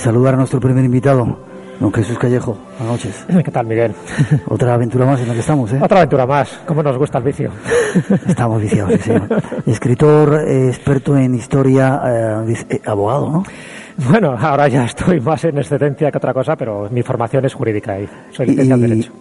Saludar 0.00 0.34
a 0.34 0.36
nuestro 0.38 0.60
primer 0.60 0.84
invitado, 0.84 1.38
don 1.78 1.92
Jesús 1.92 2.18
Callejo. 2.18 2.56
Buenas 2.78 3.04
noches. 3.04 3.26
¿Qué 3.44 3.50
tal, 3.50 3.66
Miguel? 3.66 3.92
Otra 4.48 4.74
aventura 4.74 5.06
más 5.06 5.20
en 5.20 5.28
la 5.28 5.34
que 5.34 5.40
estamos, 5.40 5.72
¿eh? 5.72 5.78
Otra 5.80 5.98
aventura 5.98 6.26
más. 6.26 6.60
¿Cómo 6.66 6.82
nos 6.82 6.96
gusta 6.96 7.18
el 7.18 7.24
vicio? 7.24 7.50
Estamos 8.26 8.62
viciados, 8.62 8.92
sí, 8.94 8.98
señor. 9.00 9.28
Escritor, 9.66 10.44
eh, 10.46 10.68
experto 10.68 11.16
en 11.16 11.34
historia, 11.34 12.00
eh, 12.46 12.54
eh, 12.70 12.80
abogado, 12.86 13.30
¿no? 13.30 13.44
Bueno, 14.08 14.34
ahora 14.38 14.66
ya 14.68 14.84
estoy 14.86 15.20
más 15.20 15.44
en 15.44 15.58
excedencia 15.58 16.10
que 16.10 16.16
otra 16.16 16.32
cosa, 16.32 16.56
pero 16.56 16.88
mi 16.90 17.02
formación 17.02 17.44
es 17.44 17.52
jurídica 17.52 18.00
y 18.00 18.08
soy 18.32 18.46
licenciado 18.46 18.82
en 18.82 18.88
Derecho. 18.90 19.12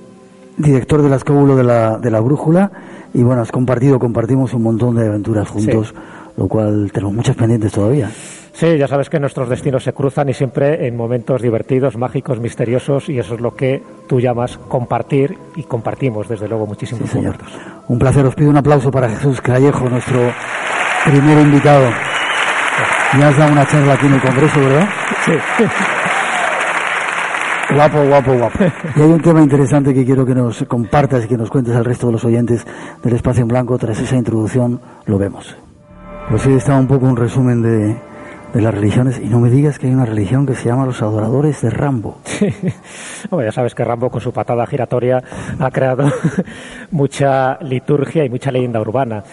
Director 0.57 1.01
del 1.01 1.13
escóbulo 1.13 1.55
de 1.55 1.63
la, 1.63 1.97
de 1.97 2.11
la 2.11 2.19
Brújula 2.21 2.71
y 3.13 3.21
bueno, 3.23 3.41
has 3.41 3.51
compartido, 3.51 3.99
compartimos 3.99 4.53
un 4.53 4.63
montón 4.63 4.95
de 4.95 5.07
aventuras 5.07 5.49
juntos, 5.49 5.87
Sí. 5.89 5.93
lo 6.37 6.47
cual 6.47 6.91
tenemos 6.93 7.13
muchas 7.13 7.35
pendientes 7.35 7.71
todavía. 7.73 8.09
Sí, 8.59 8.77
ya 8.77 8.89
sabes 8.89 9.09
que 9.09 9.21
nuestros 9.21 9.47
destinos 9.47 9.85
se 9.85 9.93
cruzan 9.93 10.27
y 10.27 10.33
siempre 10.33 10.85
en 10.85 10.97
momentos 10.97 11.41
divertidos, 11.41 11.95
mágicos, 11.95 12.41
misteriosos 12.41 13.07
y 13.07 13.17
eso 13.17 13.35
es 13.35 13.39
lo 13.39 13.55
que 13.55 13.81
tú 14.05 14.19
llamas 14.19 14.57
compartir 14.67 15.37
y 15.55 15.63
compartimos 15.63 16.27
desde 16.27 16.45
luego 16.49 16.67
muchísimos 16.67 17.09
Sí, 17.09 17.19
señor. 17.19 17.37
Un 17.87 17.97
placer, 17.97 18.25
os 18.25 18.35
pido 18.35 18.49
un 18.49 18.57
aplauso 18.57 18.91
para 18.91 19.07
Jesús 19.07 19.39
Callejo, 19.39 19.89
nuestro 19.89 20.33
primer 21.05 21.39
invitado. 21.39 21.89
Ya 23.17 23.29
has 23.29 23.37
dado 23.37 23.53
una 23.53 23.65
charla 23.65 23.93
aquí 23.93 24.07
en 24.07 24.13
el 24.15 24.21
Congreso, 24.21 24.59
¿verdad? 24.59 24.89
Sí. 25.23 25.31
Guapo, 27.75 28.03
guapo, 28.03 28.33
guapo. 28.33 28.59
Y 28.95 29.01
hay 29.01 29.09
un 29.09 29.21
tema 29.21 29.41
interesante 29.41 29.93
que 29.93 30.03
quiero 30.03 30.25
que 30.25 30.35
nos 30.35 30.63
compartas 30.63 31.23
y 31.23 31.27
que 31.29 31.37
nos 31.37 31.49
cuentes 31.49 31.75
al 31.75 31.85
resto 31.85 32.07
de 32.07 32.13
los 32.13 32.25
oyentes 32.25 32.65
del 33.03 33.13
Espacio 33.13 33.43
en 33.43 33.47
Blanco. 33.47 33.77
Tras 33.77 33.99
esa 33.99 34.17
introducción, 34.17 34.81
lo 35.05 35.17
vemos. 35.17 35.55
Pues 36.29 36.41
sí, 36.41 36.51
está 36.51 36.75
un 36.75 36.87
poco 36.87 37.05
un 37.05 37.15
resumen 37.15 37.61
de, 37.61 38.08
de 38.53 38.61
las 38.61 38.73
religiones. 38.73 39.19
Y 39.23 39.27
no 39.27 39.39
me 39.39 39.49
digas 39.49 39.79
que 39.79 39.87
hay 39.87 39.93
una 39.93 40.05
religión 40.05 40.45
que 40.45 40.55
se 40.55 40.69
llama 40.69 40.85
los 40.85 41.01
adoradores 41.01 41.61
de 41.61 41.69
Rambo. 41.69 42.19
Bueno, 43.29 43.49
ya 43.49 43.51
sabes 43.51 43.75
que 43.75 43.83
Rambo 43.83 44.09
con 44.09 44.21
su 44.21 44.31
patada 44.31 44.65
giratoria 44.65 45.21
ha 45.59 45.71
creado 45.71 46.09
mucha 46.91 47.61
liturgia 47.61 48.23
y 48.23 48.29
mucha 48.29 48.51
leyenda 48.51 48.79
urbana. 48.79 49.23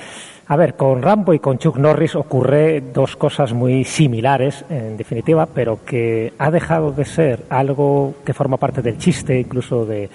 A 0.48 0.56
ver, 0.56 0.74
con 0.74 1.02
Rambo 1.02 1.32
y 1.32 1.38
con 1.38 1.58
Chuck 1.58 1.76
Norris 1.78 2.14
ocurre 2.16 2.80
dos 2.92 3.16
cosas 3.16 3.52
muy 3.52 3.84
similares, 3.84 4.64
en 4.68 4.96
definitiva, 4.96 5.46
pero 5.46 5.84
que 5.84 6.32
ha 6.38 6.50
dejado 6.50 6.90
de 6.90 7.04
ser 7.04 7.44
algo 7.48 8.14
que 8.24 8.34
forma 8.34 8.56
parte 8.56 8.82
del 8.82 8.98
chiste, 8.98 9.38
incluso 9.38 9.86
de, 9.86 10.10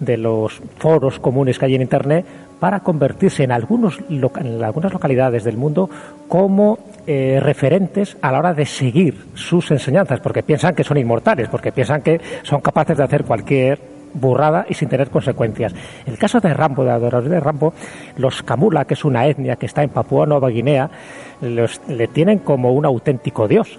de 0.00 0.16
los 0.16 0.60
foros 0.78 1.18
comunes 1.18 1.58
que 1.58 1.66
hay 1.66 1.74
en 1.74 1.82
Internet, 1.82 2.24
para 2.58 2.80
convertirse 2.80 3.44
en, 3.44 3.52
algunos, 3.52 3.98
en 4.08 4.64
algunas 4.64 4.92
localidades 4.92 5.44
del 5.44 5.56
mundo 5.56 5.88
como 6.28 6.78
eh, 7.06 7.40
referentes 7.42 8.16
a 8.20 8.32
la 8.32 8.38
hora 8.40 8.54
de 8.54 8.66
seguir 8.66 9.26
sus 9.34 9.70
enseñanzas, 9.70 10.20
porque 10.20 10.42
piensan 10.42 10.74
que 10.74 10.84
son 10.84 10.96
inmortales, 10.96 11.48
porque 11.48 11.72
piensan 11.72 12.02
que 12.02 12.20
son 12.42 12.60
capaces 12.60 12.96
de 12.96 13.04
hacer 13.04 13.24
cualquier 13.24 13.80
burrada 14.12 14.66
y 14.68 14.74
sin 14.74 14.88
tener 14.88 15.10
consecuencias. 15.10 15.74
El 16.06 16.18
caso 16.18 16.40
de 16.40 16.52
Rambo, 16.54 16.84
de 16.84 16.90
adoradores 16.90 17.30
de 17.30 17.40
Rambo, 17.40 17.74
los 18.16 18.42
Kamula, 18.42 18.84
que 18.84 18.94
es 18.94 19.04
una 19.04 19.26
etnia 19.26 19.56
que 19.56 19.66
está 19.66 19.82
en 19.82 19.90
Papúa 19.90 20.26
Nueva 20.26 20.48
Guinea, 20.48 20.90
le 21.40 22.08
tienen 22.08 22.38
como 22.38 22.72
un 22.72 22.84
auténtico 22.84 23.46
dios. 23.46 23.78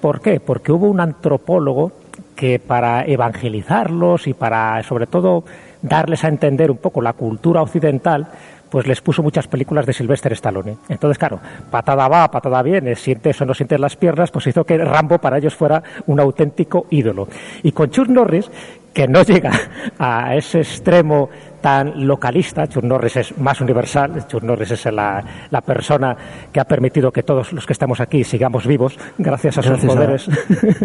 ¿Por 0.00 0.20
qué? 0.20 0.40
Porque 0.40 0.72
hubo 0.72 0.86
un 0.86 1.00
antropólogo 1.00 1.92
que 2.36 2.58
para 2.58 3.04
evangelizarlos 3.04 4.26
y 4.26 4.34
para, 4.34 4.82
sobre 4.82 5.06
todo, 5.06 5.44
darles 5.84 6.24
a 6.24 6.28
entender 6.28 6.70
un 6.70 6.78
poco 6.78 7.00
la 7.02 7.12
cultura 7.12 7.62
occidental, 7.62 8.26
pues 8.70 8.86
les 8.88 9.00
puso 9.00 9.22
muchas 9.22 9.46
películas 9.46 9.86
de 9.86 9.92
Sylvester 9.92 10.32
Stallone. 10.32 10.78
Entonces, 10.88 11.16
claro, 11.18 11.38
patada 11.70 12.08
va, 12.08 12.28
patada 12.30 12.60
viene, 12.62 12.96
sientes 12.96 13.40
o 13.40 13.44
no 13.44 13.54
sientes 13.54 13.78
las 13.78 13.94
piernas, 13.94 14.30
pues 14.32 14.46
hizo 14.48 14.64
que 14.64 14.78
Rambo 14.78 15.18
para 15.18 15.38
ellos 15.38 15.54
fuera 15.54 15.80
un 16.06 16.18
auténtico 16.18 16.86
ídolo. 16.90 17.28
Y 17.62 17.70
con 17.70 17.90
Chuck 17.90 18.08
Norris, 18.08 18.50
que 18.92 19.06
no 19.06 19.22
llega 19.24 19.52
a 19.98 20.34
ese 20.34 20.60
extremo 20.60 21.28
tan 21.60 22.06
localista, 22.06 22.66
Chuck 22.66 22.82
Norris 22.84 23.16
es 23.16 23.38
más 23.38 23.60
universal, 23.60 24.26
Chuck 24.26 24.42
Norris 24.42 24.72
es 24.72 24.84
la, 24.86 25.22
la 25.50 25.60
persona 25.60 26.16
que 26.52 26.58
ha 26.60 26.64
permitido 26.64 27.12
que 27.12 27.22
todos 27.22 27.52
los 27.52 27.66
que 27.66 27.72
estamos 27.74 28.00
aquí 28.00 28.24
sigamos 28.24 28.66
vivos 28.66 28.98
gracias 29.18 29.58
a 29.58 29.62
sus 29.62 29.82
a- 29.84 29.86
poderes 29.86 30.28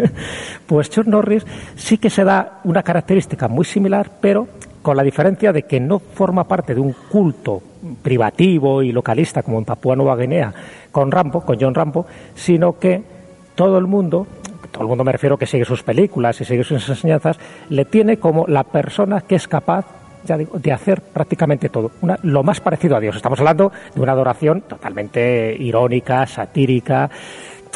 pues 0.66 0.88
Chuck 0.90 1.06
Norris 1.06 1.44
sí 1.76 1.98
que 1.98 2.08
se 2.08 2.24
da 2.24 2.60
una 2.64 2.82
característica 2.82 3.46
muy 3.48 3.64
similar, 3.64 4.10
pero 4.20 4.48
con 4.82 4.96
la 4.96 5.02
diferencia 5.02 5.52
de 5.52 5.62
que 5.62 5.80
no 5.80 5.98
forma 5.98 6.44
parte 6.44 6.74
de 6.74 6.80
un 6.80 6.94
culto 7.10 7.62
privativo 8.02 8.82
y 8.82 8.92
localista 8.92 9.42
como 9.42 9.58
en 9.58 9.64
Papúa 9.64 9.96
Nueva 9.96 10.16
Guinea 10.16 10.52
con 10.90 11.10
Rambo, 11.10 11.40
con 11.42 11.58
John 11.60 11.74
Rambo, 11.74 12.06
sino 12.34 12.78
que 12.78 13.02
todo 13.54 13.78
el 13.78 13.86
mundo, 13.86 14.26
todo 14.70 14.82
el 14.82 14.88
mundo 14.88 15.04
me 15.04 15.12
refiero 15.12 15.36
que 15.36 15.46
sigue 15.46 15.64
sus 15.64 15.82
películas 15.82 16.40
y 16.40 16.44
sigue 16.44 16.64
sus 16.64 16.88
enseñanzas, 16.88 17.38
le 17.68 17.84
tiene 17.84 18.18
como 18.18 18.46
la 18.46 18.64
persona 18.64 19.20
que 19.22 19.36
es 19.36 19.48
capaz 19.48 19.86
ya 20.24 20.36
digo, 20.36 20.58
de 20.58 20.72
hacer 20.72 21.00
prácticamente 21.00 21.68
todo, 21.68 21.92
lo 22.22 22.42
más 22.42 22.60
parecido 22.60 22.96
a 22.96 23.00
Dios. 23.00 23.16
Estamos 23.16 23.38
hablando 23.40 23.72
de 23.94 24.00
una 24.00 24.12
adoración 24.12 24.62
totalmente 24.62 25.56
irónica, 25.58 26.26
satírica, 26.26 27.08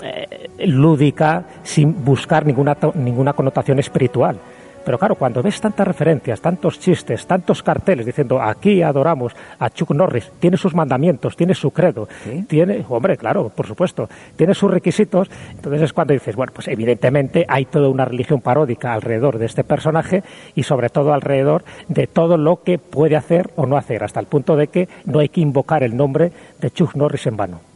eh, 0.03 0.51
lúdica, 0.67 1.45
sin 1.63 2.05
buscar 2.05 2.45
ninguna, 2.45 2.77
ninguna 2.95 3.33
connotación 3.33 3.79
espiritual. 3.79 4.39
Pero 4.85 4.99
claro, 4.99 5.15
cuando 5.15 5.43
ves 5.43 5.61
tantas 5.61 5.87
referencias, 5.87 6.41
tantos 6.41 6.79
chistes, 6.79 7.27
tantos 7.27 7.63
carteles 7.63 8.07
diciendo 8.07 8.41
aquí 8.41 8.83
adoramos 8.83 9.35
a 9.59 9.71
Chuck 9.71 9.91
Norris, 9.93 10.31
tiene 10.39 10.57
sus 10.57 10.75
mandamientos, 10.75 11.37
tiene 11.37 11.55
su 11.55 11.71
credo, 11.71 12.09
tiene, 12.47 12.85
hombre, 12.89 13.17
claro, 13.17 13.49
por 13.49 13.67
supuesto, 13.67 14.09
tiene 14.37 14.55
sus 14.55 14.71
requisitos, 14.71 15.31
entonces 15.51 15.83
es 15.83 15.93
cuando 15.93 16.13
dices, 16.13 16.37
bueno, 16.37 16.53
pues 16.55 16.69
evidentemente 16.69 17.47
hay 17.49 17.65
toda 17.65 17.89
una 17.89 18.05
religión 18.05 18.41
paródica 18.41 18.93
alrededor 18.93 19.39
de 19.39 19.47
este 19.47 19.65
personaje 19.65 20.23
y 20.55 20.63
sobre 20.63 20.91
todo 20.91 21.13
alrededor 21.13 21.65
de 21.89 22.07
todo 22.07 22.37
lo 22.37 22.63
que 22.63 22.79
puede 22.79 23.17
hacer 23.17 23.51
o 23.57 23.67
no 23.67 23.77
hacer, 23.77 24.05
hasta 24.05 24.21
el 24.21 24.27
punto 24.27 24.57
de 24.57 24.69
que 24.69 24.89
no 25.07 25.21
hay 25.21 25.29
que 25.29 25.41
invocar 25.41 25.83
el 25.83 25.97
nombre 25.97 26.33
de 26.61 26.71
Chuck 26.71 26.95
Norris 26.95 27.27
en 27.27 27.37
vano. 27.37 27.74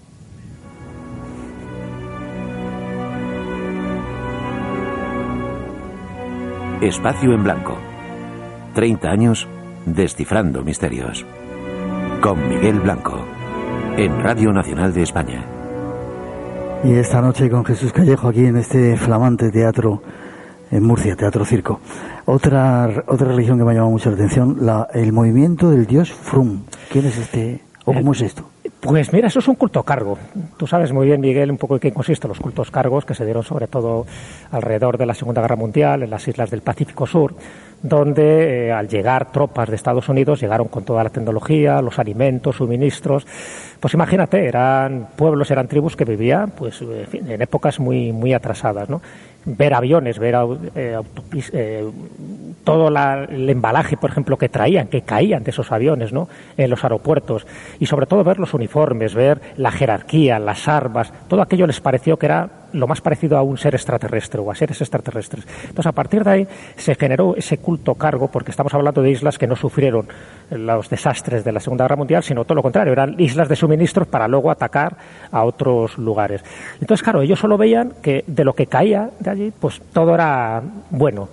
Espacio 6.80 7.32
en 7.32 7.42
Blanco. 7.42 7.76
30 8.74 9.10
años 9.10 9.48
descifrando 9.84 10.62
misterios. 10.62 11.26
Con 12.22 12.48
Miguel 12.48 12.78
Blanco. 12.78 13.18
En 13.96 14.22
Radio 14.22 14.52
Nacional 14.52 14.94
de 14.94 15.02
España. 15.02 15.44
Y 16.84 16.92
esta 16.92 17.20
noche 17.20 17.50
con 17.50 17.64
Jesús 17.64 17.92
Callejo 17.92 18.28
aquí 18.28 18.46
en 18.46 18.58
este 18.58 18.96
flamante 18.96 19.50
teatro 19.50 20.02
en 20.70 20.84
Murcia, 20.84 21.16
Teatro 21.16 21.44
Circo. 21.44 21.80
Otra, 22.26 23.02
otra 23.08 23.26
religión 23.26 23.58
que 23.58 23.64
me 23.64 23.72
ha 23.72 23.74
llamado 23.74 23.90
mucho 23.90 24.10
la 24.10 24.14
atención, 24.14 24.58
la, 24.60 24.86
el 24.94 25.12
movimiento 25.12 25.70
del 25.70 25.84
dios 25.84 26.12
Frum. 26.12 26.60
¿Quién 26.92 27.06
es 27.06 27.18
este? 27.18 27.60
¿O 27.86 27.92
cómo 27.92 28.12
es 28.12 28.20
esto? 28.20 28.48
Pues 28.80 29.12
mira, 29.12 29.26
eso 29.26 29.40
es 29.40 29.48
un 29.48 29.56
culto 29.56 29.82
cargo. 29.82 30.16
Tú 30.56 30.68
sabes 30.68 30.92
muy 30.92 31.06
bien, 31.06 31.20
Miguel, 31.20 31.50
un 31.50 31.58
poco 31.58 31.74
en 31.74 31.80
qué 31.80 31.92
consisten 31.92 32.28
los 32.28 32.38
cultos 32.38 32.70
cargos 32.70 33.04
que 33.04 33.14
se 33.14 33.24
dieron 33.24 33.42
sobre 33.42 33.66
todo 33.66 34.06
alrededor 34.52 34.98
de 34.98 35.06
la 35.06 35.14
Segunda 35.14 35.42
Guerra 35.42 35.56
Mundial, 35.56 36.04
en 36.04 36.10
las 36.10 36.28
islas 36.28 36.50
del 36.50 36.62
Pacífico 36.62 37.04
Sur, 37.04 37.34
donde 37.82 38.68
eh, 38.68 38.72
al 38.72 38.88
llegar 38.88 39.30
tropas 39.30 39.68
de 39.68 39.76
Estados 39.76 40.08
Unidos 40.08 40.40
llegaron 40.40 40.68
con 40.68 40.84
toda 40.84 41.04
la 41.04 41.10
tecnología, 41.10 41.80
los 41.80 41.98
alimentos, 41.98 42.56
suministros. 42.56 43.26
Pues 43.80 43.94
imagínate, 43.94 44.46
eran 44.46 45.08
pueblos, 45.16 45.50
eran 45.50 45.68
tribus 45.68 45.96
que 45.96 46.04
vivían 46.04 46.50
pues, 46.50 46.82
en 46.82 47.40
épocas 47.42 47.78
muy, 47.78 48.12
muy 48.12 48.32
atrasadas. 48.32 48.88
¿no? 48.88 49.00
ver 49.56 49.74
aviones, 49.74 50.18
ver 50.18 50.34
eh, 50.74 51.00
eh, 51.52 51.90
todo 52.64 52.88
el 52.88 53.48
embalaje, 53.48 53.96
por 53.96 54.10
ejemplo, 54.10 54.36
que 54.36 54.48
traían, 54.48 54.88
que 54.88 55.02
caían 55.02 55.42
de 55.42 55.50
esos 55.50 55.72
aviones 55.72 56.12
¿no? 56.12 56.28
en 56.56 56.70
los 56.70 56.84
aeropuertos, 56.84 57.46
y 57.78 57.86
sobre 57.86 58.06
todo 58.06 58.24
ver 58.24 58.38
los 58.38 58.54
uniformes, 58.54 59.14
ver 59.14 59.40
la 59.56 59.70
jerarquía, 59.70 60.38
las 60.38 60.68
armas, 60.68 61.12
todo 61.28 61.40
aquello 61.40 61.66
les 61.66 61.80
pareció 61.80 62.18
que 62.18 62.26
era 62.26 62.48
lo 62.72 62.86
más 62.86 63.00
parecido 63.00 63.36
a 63.36 63.42
un 63.42 63.56
ser 63.56 63.74
extraterrestre 63.74 64.40
o 64.40 64.50
a 64.50 64.54
seres 64.54 64.80
extraterrestres. 64.80 65.46
Entonces, 65.62 65.86
a 65.86 65.92
partir 65.92 66.24
de 66.24 66.30
ahí 66.30 66.48
se 66.76 66.94
generó 66.94 67.36
ese 67.36 67.58
culto 67.58 67.94
cargo, 67.94 68.28
porque 68.28 68.50
estamos 68.50 68.72
hablando 68.74 69.02
de 69.02 69.10
islas 69.10 69.38
que 69.38 69.46
no 69.46 69.56
sufrieron 69.56 70.08
los 70.50 70.88
desastres 70.88 71.44
de 71.44 71.52
la 71.52 71.60
Segunda 71.60 71.84
Guerra 71.84 71.96
Mundial, 71.96 72.22
sino 72.22 72.44
todo 72.44 72.56
lo 72.56 72.62
contrario, 72.62 72.92
eran 72.92 73.14
islas 73.18 73.48
de 73.48 73.56
suministros 73.56 74.08
para 74.08 74.28
luego 74.28 74.50
atacar 74.50 74.96
a 75.30 75.44
otros 75.44 75.98
lugares. 75.98 76.44
Entonces, 76.80 77.02
claro, 77.02 77.22
ellos 77.22 77.38
solo 77.38 77.56
veían 77.56 77.94
que 78.02 78.24
de 78.26 78.44
lo 78.44 78.54
que 78.54 78.66
caía 78.66 79.10
de 79.18 79.30
allí, 79.30 79.52
pues 79.58 79.80
todo 79.92 80.14
era 80.14 80.62
bueno 80.90 81.28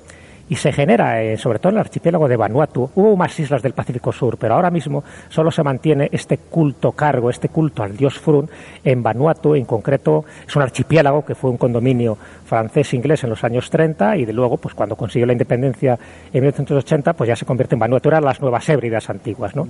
y 0.48 0.56
se 0.56 0.72
genera, 0.72 1.22
eh, 1.24 1.38
sobre 1.38 1.60
todo 1.60 1.72
en 1.72 1.76
el 1.76 1.82
archipiélago 1.82 2.28
de 2.28 2.38
Vanuatu, 2.38 2.90
hubo 2.96 3.16
más 3.16 3.40
islas 3.40 3.62
del 3.62 3.74
Pacífico 3.74 4.12
Sur, 4.12 4.38
pero 4.38 4.56
ahora 4.56 4.70
mismo 4.70 5.04
solo 5.30 5.52
se 5.52 5.64
mantiene 5.64 6.10
este 6.12 6.38
culto 6.38 6.92
cargo, 6.92 7.30
este 7.30 7.50
culto 7.50 7.84
al 7.84 7.98
dios 7.98 8.20
Frun 8.20 8.50
en 8.84 9.02
Vanuatu, 9.02 9.56
en 9.56 9.66
concreto 9.66 10.26
es 10.48 10.56
un 10.56 10.62
archipiélago 10.62 11.26
que 11.26 11.36
fue 11.36 11.50
un 11.50 11.58
condominio 11.58 12.18
francés-inglés 12.46 13.24
en 13.24 13.32
los 13.32 13.44
años 13.44 13.70
30 13.70 14.18
y 14.18 14.26
de 14.26 14.34
luego, 14.34 14.58
pues 14.58 14.76
cuando 14.76 14.96
consiguió 14.96 15.26
la 15.26 15.34
independencia 15.34 15.98
en 16.32 16.42
1980, 16.42 17.14
pues 17.14 17.28
ya 17.28 17.36
se 17.36 17.46
convierte 17.46 17.76
en 17.76 17.80
Vanuatu, 17.80 18.10
eran 18.10 18.24
las 18.24 18.40
nuevas 18.40 18.68
hébridas 18.70 19.10
antiguas, 19.10 19.56
¿no? 19.56 19.68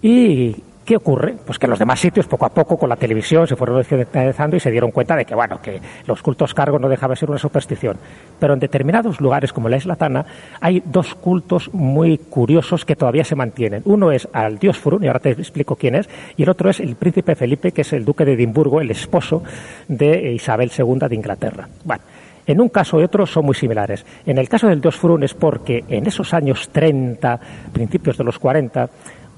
Y 0.00 0.56
¿Qué 0.84 0.96
ocurre? 0.96 1.34
Pues 1.46 1.58
que 1.58 1.64
en 1.64 1.70
los 1.70 1.78
demás 1.78 1.98
sitios, 1.98 2.26
poco 2.26 2.44
a 2.44 2.50
poco, 2.50 2.76
con 2.76 2.90
la 2.90 2.96
televisión, 2.96 3.46
se 3.46 3.56
fueron 3.56 3.78
occidentalizando 3.78 4.56
y 4.56 4.60
se 4.60 4.70
dieron 4.70 4.90
cuenta 4.90 5.16
de 5.16 5.24
que, 5.24 5.34
bueno, 5.34 5.58
que 5.62 5.80
los 6.06 6.20
cultos 6.20 6.52
cargos 6.52 6.78
no 6.78 6.90
dejaban 6.90 7.14
de 7.14 7.20
ser 7.20 7.30
una 7.30 7.38
superstición. 7.38 7.96
Pero 8.38 8.52
en 8.52 8.60
determinados 8.60 9.18
lugares, 9.18 9.54
como 9.54 9.70
la 9.70 9.78
Isla 9.78 9.96
Tana, 9.96 10.26
hay 10.60 10.82
dos 10.84 11.14
cultos 11.14 11.72
muy 11.72 12.18
curiosos 12.18 12.84
que 12.84 12.96
todavía 12.96 13.24
se 13.24 13.34
mantienen. 13.34 13.80
Uno 13.86 14.12
es 14.12 14.28
al 14.34 14.58
dios 14.58 14.76
Furun, 14.76 15.02
y 15.04 15.06
ahora 15.06 15.20
te 15.20 15.30
explico 15.30 15.74
quién 15.74 15.94
es, 15.94 16.08
y 16.36 16.42
el 16.42 16.50
otro 16.50 16.68
es 16.68 16.80
el 16.80 16.96
príncipe 16.96 17.34
Felipe, 17.34 17.72
que 17.72 17.80
es 17.80 17.92
el 17.94 18.04
duque 18.04 18.26
de 18.26 18.34
Edimburgo, 18.34 18.82
el 18.82 18.90
esposo 18.90 19.42
de 19.88 20.32
Isabel 20.32 20.70
II 20.76 21.08
de 21.08 21.14
Inglaterra. 21.14 21.66
Bueno, 21.82 22.02
en 22.46 22.60
un 22.60 22.68
caso 22.68 23.00
y 23.00 23.04
otro 23.04 23.24
son 23.24 23.46
muy 23.46 23.54
similares. 23.54 24.04
En 24.26 24.36
el 24.36 24.50
caso 24.50 24.68
del 24.68 24.82
dios 24.82 24.96
Furun 24.96 25.22
es 25.22 25.32
porque 25.32 25.82
en 25.88 26.06
esos 26.06 26.34
años 26.34 26.68
30, 26.70 27.40
principios 27.72 28.18
de 28.18 28.24
los 28.24 28.38
40, 28.38 28.90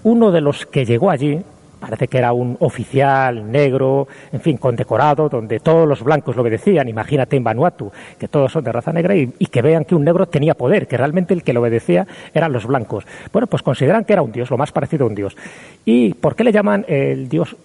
uno 0.07 0.31
de 0.31 0.41
los 0.41 0.67
que 0.67 0.85
llegó 0.85 1.11
allí, 1.11 1.43
parece 1.81 2.07
que 2.07 2.19
era 2.19 2.33
un 2.33 2.57
oficial 2.61 3.51
negro, 3.51 4.07
en 4.31 4.41
fin, 4.41 4.57
condecorado, 4.57 5.29
donde 5.29 5.59
todos 5.59 5.87
los 5.87 6.05
blancos 6.05 6.37
lo 6.37 6.43
obedecían. 6.43 6.89
Imagínate 6.89 7.37
en 7.37 7.43
Vanuatu, 7.43 7.91
que 8.17 8.29
todos 8.29 8.53
son 8.53 8.63
de 8.63 8.71
raza 8.71 8.93
negra 8.93 9.17
y, 9.17 9.27
que 9.27 9.63
vean 9.63 9.85
que 9.85 9.97
un 9.97 10.05
negro 10.05 10.27
tenía 10.27 10.55
poder, 10.55 10.87
que 10.87 10.97
realmente 10.97 11.35
el 11.35 11.43
que 11.43 11.53
lo 11.53 11.61
obedecía 11.61 12.07
eran 12.33 12.53
los 12.53 12.67
blancos. 12.67 13.05
Bueno, 13.33 13.49
pues 13.49 13.63
consideran 13.63 14.05
que 14.05 14.13
era 14.13 14.23
un 14.23 14.31
dios, 14.31 14.49
lo 14.49 14.57
más 14.57 14.71
parecido 14.71 15.07
a 15.07 15.09
un 15.09 15.17
dios. 15.17 15.37
¿Y 15.85 16.15
por 16.15 16.37
qué 16.37 16.45
le 16.45 16.53
llaman 16.53 16.85
el 16.87 17.29
dios 17.29 17.57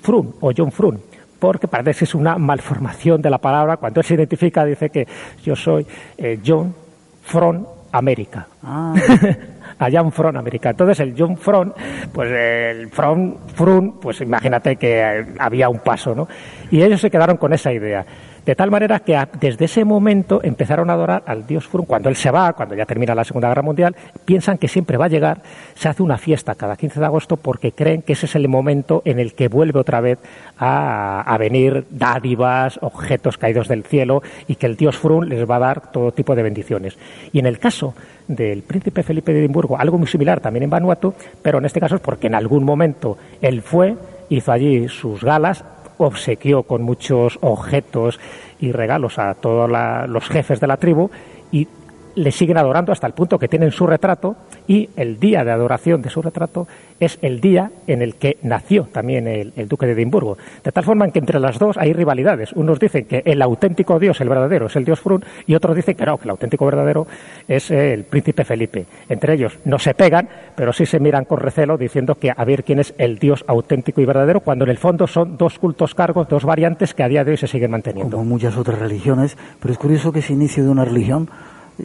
Frun 0.00 0.34
o 0.40 0.50
John 0.56 0.72
Frun? 0.72 0.98
Porque 1.38 1.68
parece 1.68 1.98
que 1.98 2.04
es 2.06 2.14
una 2.14 2.38
malformación 2.38 3.20
de 3.20 3.28
la 3.28 3.36
palabra. 3.36 3.76
Cuando 3.76 4.00
él 4.00 4.06
se 4.06 4.14
identifica, 4.14 4.64
dice 4.64 4.88
que 4.88 5.06
yo 5.44 5.54
soy 5.54 5.86
eh, 6.16 6.40
John 6.42 6.74
Front 7.22 7.66
América. 7.92 8.46
Ah. 8.62 8.94
a 9.82 9.90
Jan 9.90 10.12
Front 10.12 10.36
América. 10.36 10.70
Entonces 10.70 11.00
el 11.00 11.14
John 11.16 11.36
Front, 11.36 11.74
pues 12.12 12.30
el 12.30 12.88
Front, 12.90 13.50
Front, 13.54 14.00
pues 14.00 14.20
imagínate 14.20 14.76
que 14.76 15.24
había 15.38 15.68
un 15.68 15.80
paso, 15.80 16.14
¿no? 16.14 16.28
Y 16.70 16.82
ellos 16.82 17.00
se 17.00 17.10
quedaron 17.10 17.36
con 17.36 17.52
esa 17.52 17.72
idea. 17.72 18.04
De 18.44 18.56
tal 18.56 18.72
manera 18.72 18.98
que 19.00 19.16
desde 19.40 19.66
ese 19.66 19.84
momento 19.84 20.40
empezaron 20.42 20.90
a 20.90 20.94
adorar 20.94 21.22
al 21.26 21.46
dios 21.46 21.68
Frun. 21.68 21.86
Cuando 21.86 22.08
él 22.08 22.16
se 22.16 22.30
va, 22.32 22.52
cuando 22.54 22.74
ya 22.74 22.84
termina 22.84 23.14
la 23.14 23.22
Segunda 23.22 23.48
Guerra 23.48 23.62
Mundial, 23.62 23.94
piensan 24.24 24.58
que 24.58 24.66
siempre 24.66 24.96
va 24.96 25.04
a 25.04 25.08
llegar. 25.08 25.42
Se 25.74 25.88
hace 25.88 26.02
una 26.02 26.18
fiesta 26.18 26.56
cada 26.56 26.76
15 26.76 26.98
de 26.98 27.06
agosto 27.06 27.36
porque 27.36 27.70
creen 27.70 28.02
que 28.02 28.14
ese 28.14 28.26
es 28.26 28.34
el 28.34 28.48
momento 28.48 29.02
en 29.04 29.20
el 29.20 29.34
que 29.34 29.46
vuelve 29.46 29.78
otra 29.78 30.00
vez 30.00 30.18
a, 30.58 31.36
venir 31.38 31.86
dádivas, 31.90 32.78
objetos 32.82 33.38
caídos 33.38 33.68
del 33.68 33.84
cielo 33.84 34.22
y 34.48 34.56
que 34.56 34.66
el 34.66 34.76
dios 34.76 34.96
Frun 34.96 35.28
les 35.28 35.48
va 35.48 35.56
a 35.56 35.60
dar 35.60 35.92
todo 35.92 36.10
tipo 36.12 36.34
de 36.34 36.42
bendiciones. 36.42 36.98
Y 37.32 37.38
en 37.38 37.46
el 37.46 37.60
caso 37.60 37.94
del 38.26 38.62
príncipe 38.62 39.04
Felipe 39.04 39.32
de 39.32 39.40
Edimburgo, 39.40 39.78
algo 39.78 39.98
muy 39.98 40.08
similar 40.08 40.40
también 40.40 40.64
en 40.64 40.70
Vanuatu, 40.70 41.14
pero 41.42 41.58
en 41.58 41.64
este 41.64 41.80
caso 41.80 41.96
es 41.96 42.00
porque 42.00 42.26
en 42.26 42.34
algún 42.34 42.64
momento 42.64 43.18
él 43.40 43.62
fue, 43.62 43.96
hizo 44.28 44.50
allí 44.50 44.88
sus 44.88 45.22
galas, 45.22 45.64
obsequió 45.98 46.62
con 46.64 46.82
muchos 46.82 47.38
objetos 47.40 48.20
y 48.60 48.72
regalos 48.72 49.18
a 49.18 49.34
todos 49.34 49.70
los 50.08 50.28
jefes 50.28 50.60
de 50.60 50.66
la 50.66 50.76
tribu 50.76 51.10
y 51.50 51.68
le 52.14 52.30
siguen 52.32 52.58
adorando 52.58 52.92
hasta 52.92 53.06
el 53.06 53.12
punto 53.12 53.38
que 53.38 53.48
tienen 53.48 53.70
su 53.70 53.86
retrato 53.86 54.36
y 54.66 54.90
el 54.96 55.18
día 55.18 55.44
de 55.44 55.50
adoración 55.50 56.02
de 56.02 56.10
su 56.10 56.22
retrato 56.22 56.66
es 57.00 57.18
el 57.22 57.40
día 57.40 57.70
en 57.86 58.02
el 58.02 58.14
que 58.14 58.36
nació 58.42 58.84
también 58.92 59.26
el, 59.26 59.68
duque 59.68 59.86
de 59.86 59.92
Edimburgo. 59.92 60.38
De 60.62 60.70
tal 60.70 60.84
forma 60.84 61.08
que 61.10 61.18
entre 61.18 61.40
las 61.40 61.58
dos 61.58 61.76
hay 61.76 61.92
rivalidades. 61.92 62.52
Unos 62.52 62.78
dicen 62.78 63.06
que 63.06 63.22
el 63.24 63.42
auténtico 63.42 63.98
dios, 63.98 64.20
el 64.20 64.28
verdadero, 64.28 64.66
es 64.66 64.76
el 64.76 64.84
dios 64.84 65.00
Frun 65.00 65.24
y 65.46 65.54
otros 65.54 65.74
dicen 65.74 65.96
que 65.96 66.06
no, 66.06 66.18
que 66.18 66.24
el 66.24 66.30
auténtico 66.30 66.64
verdadero 66.64 67.06
es 67.48 67.70
el 67.70 68.04
príncipe 68.04 68.44
Felipe. 68.44 68.86
Entre 69.08 69.34
ellos 69.34 69.58
no 69.64 69.78
se 69.78 69.94
pegan, 69.94 70.28
pero 70.54 70.72
sí 70.72 70.86
se 70.86 71.00
miran 71.00 71.24
con 71.24 71.38
recelo 71.38 71.76
diciendo 71.76 72.14
que 72.14 72.32
a 72.34 72.44
ver 72.44 72.64
quién 72.64 72.78
es 72.78 72.94
el 72.98 73.18
dios 73.18 73.44
auténtico 73.46 74.00
y 74.00 74.04
verdadero, 74.04 74.40
cuando 74.40 74.64
en 74.64 74.70
el 74.70 74.78
fondo 74.78 75.06
son 75.06 75.36
dos 75.36 75.58
cultos 75.58 75.94
cargos, 75.94 76.28
dos 76.28 76.44
variantes 76.44 76.94
que 76.94 77.02
a 77.02 77.08
día 77.08 77.24
de 77.24 77.32
hoy 77.32 77.36
se 77.36 77.46
siguen 77.46 77.72
manteniendo. 77.72 78.16
Como 78.16 78.28
muchas 78.28 78.56
otras 78.56 78.78
religiones, 78.78 79.36
pero 79.60 79.72
es 79.72 79.78
curioso 79.78 80.12
que 80.12 80.20
ese 80.20 80.32
inicio 80.32 80.64
de 80.64 80.70
una 80.70 80.84
religión 80.84 81.28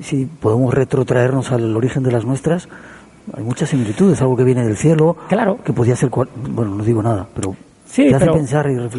si 0.02 0.26
podemos 0.26 0.74
retrotraernos 0.74 1.52
al 1.52 1.76
origen 1.76 2.04
de 2.04 2.12
las 2.12 2.26
nuestras, 2.26 2.68
hay 3.36 3.44
muchas 3.44 3.70
similitudes, 3.70 4.22
algo 4.22 4.38
que 4.38 4.44
viene 4.44 4.64
del 4.64 4.78
cielo, 4.78 5.18
claro. 5.28 5.60
que 5.64 5.74
podía 5.74 5.96
ser, 5.96 6.10
bueno, 6.10 6.76
no 6.76 6.84
digo 6.84 7.04
nada, 7.04 7.28
pero 7.36 7.56
Sí, 7.88 8.10
pero 8.12 8.36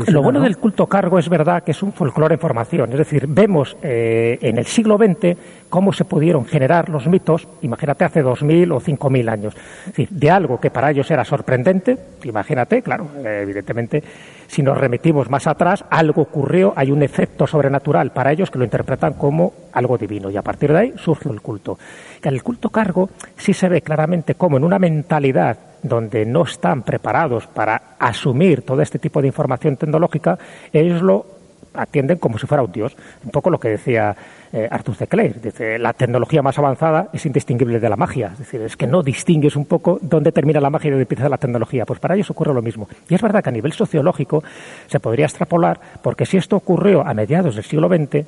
lo 0.07 0.23
bueno 0.23 0.41
del 0.41 0.57
culto 0.57 0.87
cargo 0.87 1.19
es 1.19 1.29
verdad 1.29 1.63
que 1.63 1.73
es 1.73 1.83
un 1.83 1.93
folclore 1.93 2.35
en 2.35 2.41
formación. 2.41 2.91
Es 2.91 2.99
decir, 2.99 3.27
vemos 3.29 3.77
eh, 3.83 4.39
en 4.41 4.59
el 4.59 4.67
siglo 4.67 4.97
XX 4.97 5.37
cómo 5.69 5.93
se 5.93 6.05
pudieron 6.07 6.47
generar 6.47 6.89
los 6.89 7.07
mitos, 7.07 7.47
imagínate 7.61 8.05
hace 8.05 8.25
2.000 8.25 8.73
o 8.75 8.81
5.000 8.81 9.31
años. 9.31 9.55
de 9.95 10.31
algo 10.31 10.59
que 10.59 10.71
para 10.71 10.91
ellos 10.91 11.11
era 11.11 11.25
sorprendente, 11.25 11.99
imagínate, 12.25 12.81
claro, 12.81 13.09
evidentemente, 13.23 14.03
si 14.49 14.63
nos 14.63 14.79
remitimos 14.79 15.31
más 15.31 15.47
atrás, 15.47 15.85
algo 15.91 16.23
ocurrió, 16.23 16.73
hay 16.75 16.91
un 16.91 17.03
efecto 17.03 17.47
sobrenatural 17.47 18.11
para 18.11 18.33
ellos 18.33 18.51
que 18.51 18.59
lo 18.59 18.65
interpretan 18.65 19.13
como 19.13 19.53
algo 19.73 19.97
divino. 19.99 20.31
Y 20.31 20.37
a 20.37 20.43
partir 20.43 20.73
de 20.73 20.79
ahí 20.79 20.95
surge 20.97 21.29
el 21.29 21.43
culto. 21.43 21.79
El 22.23 22.43
culto 22.43 22.71
cargo 22.71 23.11
sí 23.37 23.53
se 23.53 23.69
ve 23.69 23.83
claramente 23.83 24.35
como 24.35 24.57
en 24.57 24.65
una 24.65 24.79
mentalidad 24.79 25.59
donde 25.83 26.27
no 26.27 26.43
están 26.43 26.83
preparados 26.83 27.47
para 27.47 27.95
asumir 27.99 28.63
todo 28.63 28.83
este 28.83 28.99
tipo 28.99 29.21
de 29.21 29.29
información 29.29 29.77
tecnológica, 29.77 30.39
ellos 30.73 31.03
lo 31.03 31.38
atienden 31.79 32.19
como 32.19 32.39
si 32.39 32.47
fuera 32.47 32.63
un 32.63 32.73
dios. 32.73 32.97
Un 33.25 33.31
poco 33.31 33.51
lo 33.51 33.59
que 33.59 33.69
decía 33.71 34.15
eh, 34.53 34.69
Arthur 34.71 34.95
C. 34.95 35.07
Clarke. 35.07 35.41
Dice, 35.41 35.79
la 35.79 35.93
tecnología 35.93 36.43
más 36.43 36.59
avanzada 36.59 37.09
es 37.13 37.25
indistinguible 37.27 37.81
de 37.81 37.89
la 37.89 37.97
magia. 37.97 38.31
Es 38.33 38.39
decir, 38.39 38.61
es 38.63 38.77
que 38.77 38.87
no 38.87 39.03
distingues 39.03 39.57
un 39.57 39.67
poco 39.67 39.99
dónde 40.01 40.33
termina 40.33 40.61
la 40.61 40.71
magia 40.71 40.89
y 40.89 40.91
dónde 40.93 41.03
empieza 41.03 41.29
la 41.29 41.39
tecnología. 41.39 41.85
Pues 41.87 42.01
para 42.01 42.15
ellos 42.15 42.31
ocurre 42.31 42.55
lo 42.55 42.63
mismo. 42.63 42.89
Y 43.09 43.15
es 43.15 43.23
verdad 43.23 43.43
que 43.43 43.51
a 43.51 43.53
nivel 43.53 43.73
sociológico 43.73 44.43
se 44.87 45.01
podría 45.01 45.27
extrapolar, 45.27 45.81
porque 46.03 46.27
si 46.27 46.37
esto 46.37 46.57
ocurrió 46.57 47.07
a 47.07 47.15
mediados 47.15 47.55
del 47.55 47.65
siglo 47.65 47.89
XX, 47.89 48.27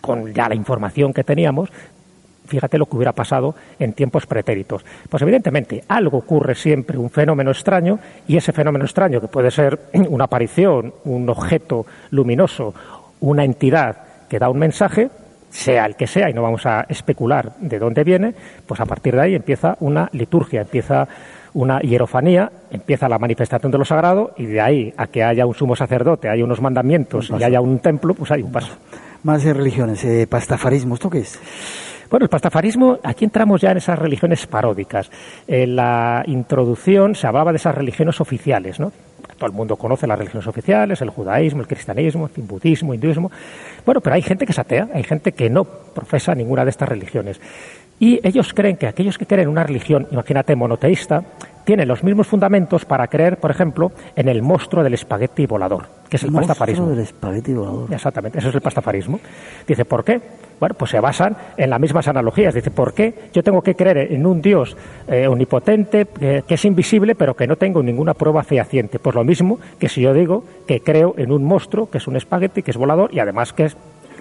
con 0.00 0.32
ya 0.32 0.48
la 0.48 0.54
información 0.54 1.12
que 1.12 1.24
teníamos, 1.24 1.70
fíjate 2.50 2.76
lo 2.76 2.86
que 2.86 2.96
hubiera 2.96 3.12
pasado 3.12 3.54
en 3.78 3.92
tiempos 3.92 4.26
pretéritos. 4.26 4.84
Pues 5.08 5.22
evidentemente 5.22 5.84
algo 5.86 6.18
ocurre 6.18 6.56
siempre, 6.56 6.98
un 6.98 7.10
fenómeno 7.10 7.52
extraño, 7.52 7.98
y 8.26 8.36
ese 8.36 8.52
fenómeno 8.52 8.84
extraño, 8.84 9.20
que 9.20 9.28
puede 9.28 9.50
ser 9.50 9.78
una 10.08 10.24
aparición, 10.24 10.92
un 11.04 11.28
objeto 11.28 11.86
luminoso, 12.10 12.74
una 13.20 13.44
entidad 13.44 13.96
que 14.28 14.38
da 14.38 14.50
un 14.50 14.58
mensaje, 14.58 15.08
sea 15.48 15.86
el 15.86 15.94
que 15.94 16.06
sea, 16.06 16.28
y 16.28 16.34
no 16.34 16.42
vamos 16.42 16.66
a 16.66 16.86
especular 16.88 17.52
de 17.60 17.78
dónde 17.78 18.04
viene, 18.04 18.34
pues 18.66 18.80
a 18.80 18.86
partir 18.86 19.14
de 19.14 19.22
ahí 19.22 19.34
empieza 19.34 19.76
una 19.80 20.08
liturgia, 20.12 20.62
empieza 20.62 21.06
una 21.54 21.80
hierofanía, 21.80 22.50
empieza 22.70 23.08
la 23.08 23.18
manifestación 23.18 23.72
de 23.72 23.78
lo 23.78 23.84
sagrado, 23.84 24.32
y 24.36 24.46
de 24.46 24.60
ahí 24.60 24.94
a 24.96 25.06
que 25.06 25.22
haya 25.22 25.46
un 25.46 25.54
sumo 25.54 25.76
sacerdote, 25.76 26.28
haya 26.28 26.44
unos 26.44 26.60
mandamientos 26.60 27.30
y 27.30 27.42
haya 27.42 27.60
un 27.60 27.78
templo, 27.80 28.14
pues 28.14 28.30
hay 28.30 28.42
un 28.42 28.52
paso. 28.52 28.76
Más 29.22 29.44
de 29.44 29.52
religiones, 29.52 30.02
eh, 30.04 30.26
pastafarismo, 30.28 30.94
¿esto 30.94 31.10
qué 31.10 31.18
es? 31.18 31.38
Bueno, 32.10 32.24
el 32.24 32.28
pastafarismo, 32.28 32.98
aquí 33.04 33.24
entramos 33.24 33.60
ya 33.60 33.70
en 33.70 33.76
esas 33.76 33.96
religiones 33.96 34.44
paródicas. 34.48 35.08
En 35.46 35.76
la 35.76 36.24
introducción 36.26 37.14
se 37.14 37.28
hablaba 37.28 37.52
de 37.52 37.56
esas 37.56 37.72
religiones 37.72 38.20
oficiales, 38.20 38.80
¿no? 38.80 38.92
Todo 39.38 39.46
el 39.46 39.52
mundo 39.52 39.76
conoce 39.76 40.08
las 40.08 40.18
religiones 40.18 40.48
oficiales, 40.48 41.00
el 41.00 41.10
judaísmo, 41.10 41.60
el 41.60 41.68
cristianismo, 41.68 42.28
el 42.36 42.42
budismo, 42.42 42.94
hinduismo. 42.94 43.30
Bueno, 43.86 44.00
pero 44.00 44.16
hay 44.16 44.22
gente 44.22 44.44
que 44.44 44.50
es 44.50 44.58
atea, 44.58 44.88
hay 44.92 45.04
gente 45.04 45.32
que 45.32 45.48
no 45.48 45.64
profesa 45.64 46.34
ninguna 46.34 46.64
de 46.64 46.70
estas 46.70 46.88
religiones. 46.88 47.40
Y 48.00 48.18
ellos 48.26 48.52
creen 48.54 48.76
que 48.76 48.88
aquellos 48.88 49.16
que 49.16 49.26
creen 49.26 49.44
en 49.44 49.50
una 49.50 49.62
religión, 49.62 50.08
imagínate, 50.10 50.56
monoteísta, 50.56 51.22
tienen 51.64 51.86
los 51.86 52.02
mismos 52.02 52.26
fundamentos 52.26 52.84
para 52.84 53.06
creer, 53.06 53.38
por 53.38 53.50
ejemplo, 53.50 53.92
en 54.16 54.28
el 54.28 54.42
monstruo 54.42 54.82
del 54.82 54.94
espagueti 54.94 55.46
volador, 55.46 55.86
que 56.08 56.16
es 56.16 56.24
el, 56.24 56.32
pastafarismo. 56.32 56.88
del 56.88 57.00
espagueti 57.00 57.52
volador. 57.52 57.92
Exactamente, 57.92 58.38
eso 58.38 58.48
es 58.48 58.54
el 58.54 58.60
pastafarismo. 58.60 59.20
Dice, 59.66 59.84
¿por 59.84 60.02
qué? 60.02 60.20
Bueno, 60.60 60.74
pues 60.78 60.90
se 60.90 61.00
basan 61.00 61.36
en 61.56 61.70
las 61.70 61.80
mismas 61.80 62.06
analogías. 62.06 62.54
Dice, 62.54 62.70
¿por 62.70 62.94
qué 62.94 63.14
yo 63.32 63.42
tengo 63.42 63.62
que 63.62 63.74
creer 63.74 64.12
en 64.12 64.26
un 64.26 64.42
Dios 64.42 64.76
eh, 65.08 65.26
omnipotente, 65.26 66.06
que 66.06 66.54
es 66.54 66.64
invisible, 66.64 67.14
pero 67.14 67.34
que 67.34 67.46
no 67.46 67.56
tengo 67.56 67.82
ninguna 67.82 68.14
prueba 68.14 68.44
fehaciente? 68.44 68.98
Pues 68.98 69.16
lo 69.16 69.24
mismo 69.24 69.58
que 69.78 69.88
si 69.88 70.02
yo 70.02 70.12
digo 70.12 70.44
que 70.66 70.80
creo 70.80 71.14
en 71.16 71.32
un 71.32 71.44
monstruo, 71.44 71.90
que 71.90 71.98
es 71.98 72.06
un 72.06 72.16
espagueti, 72.16 72.62
que 72.62 72.70
es 72.70 72.76
volador 72.76 73.12
y 73.12 73.20
además 73.20 73.52
que 73.52 73.70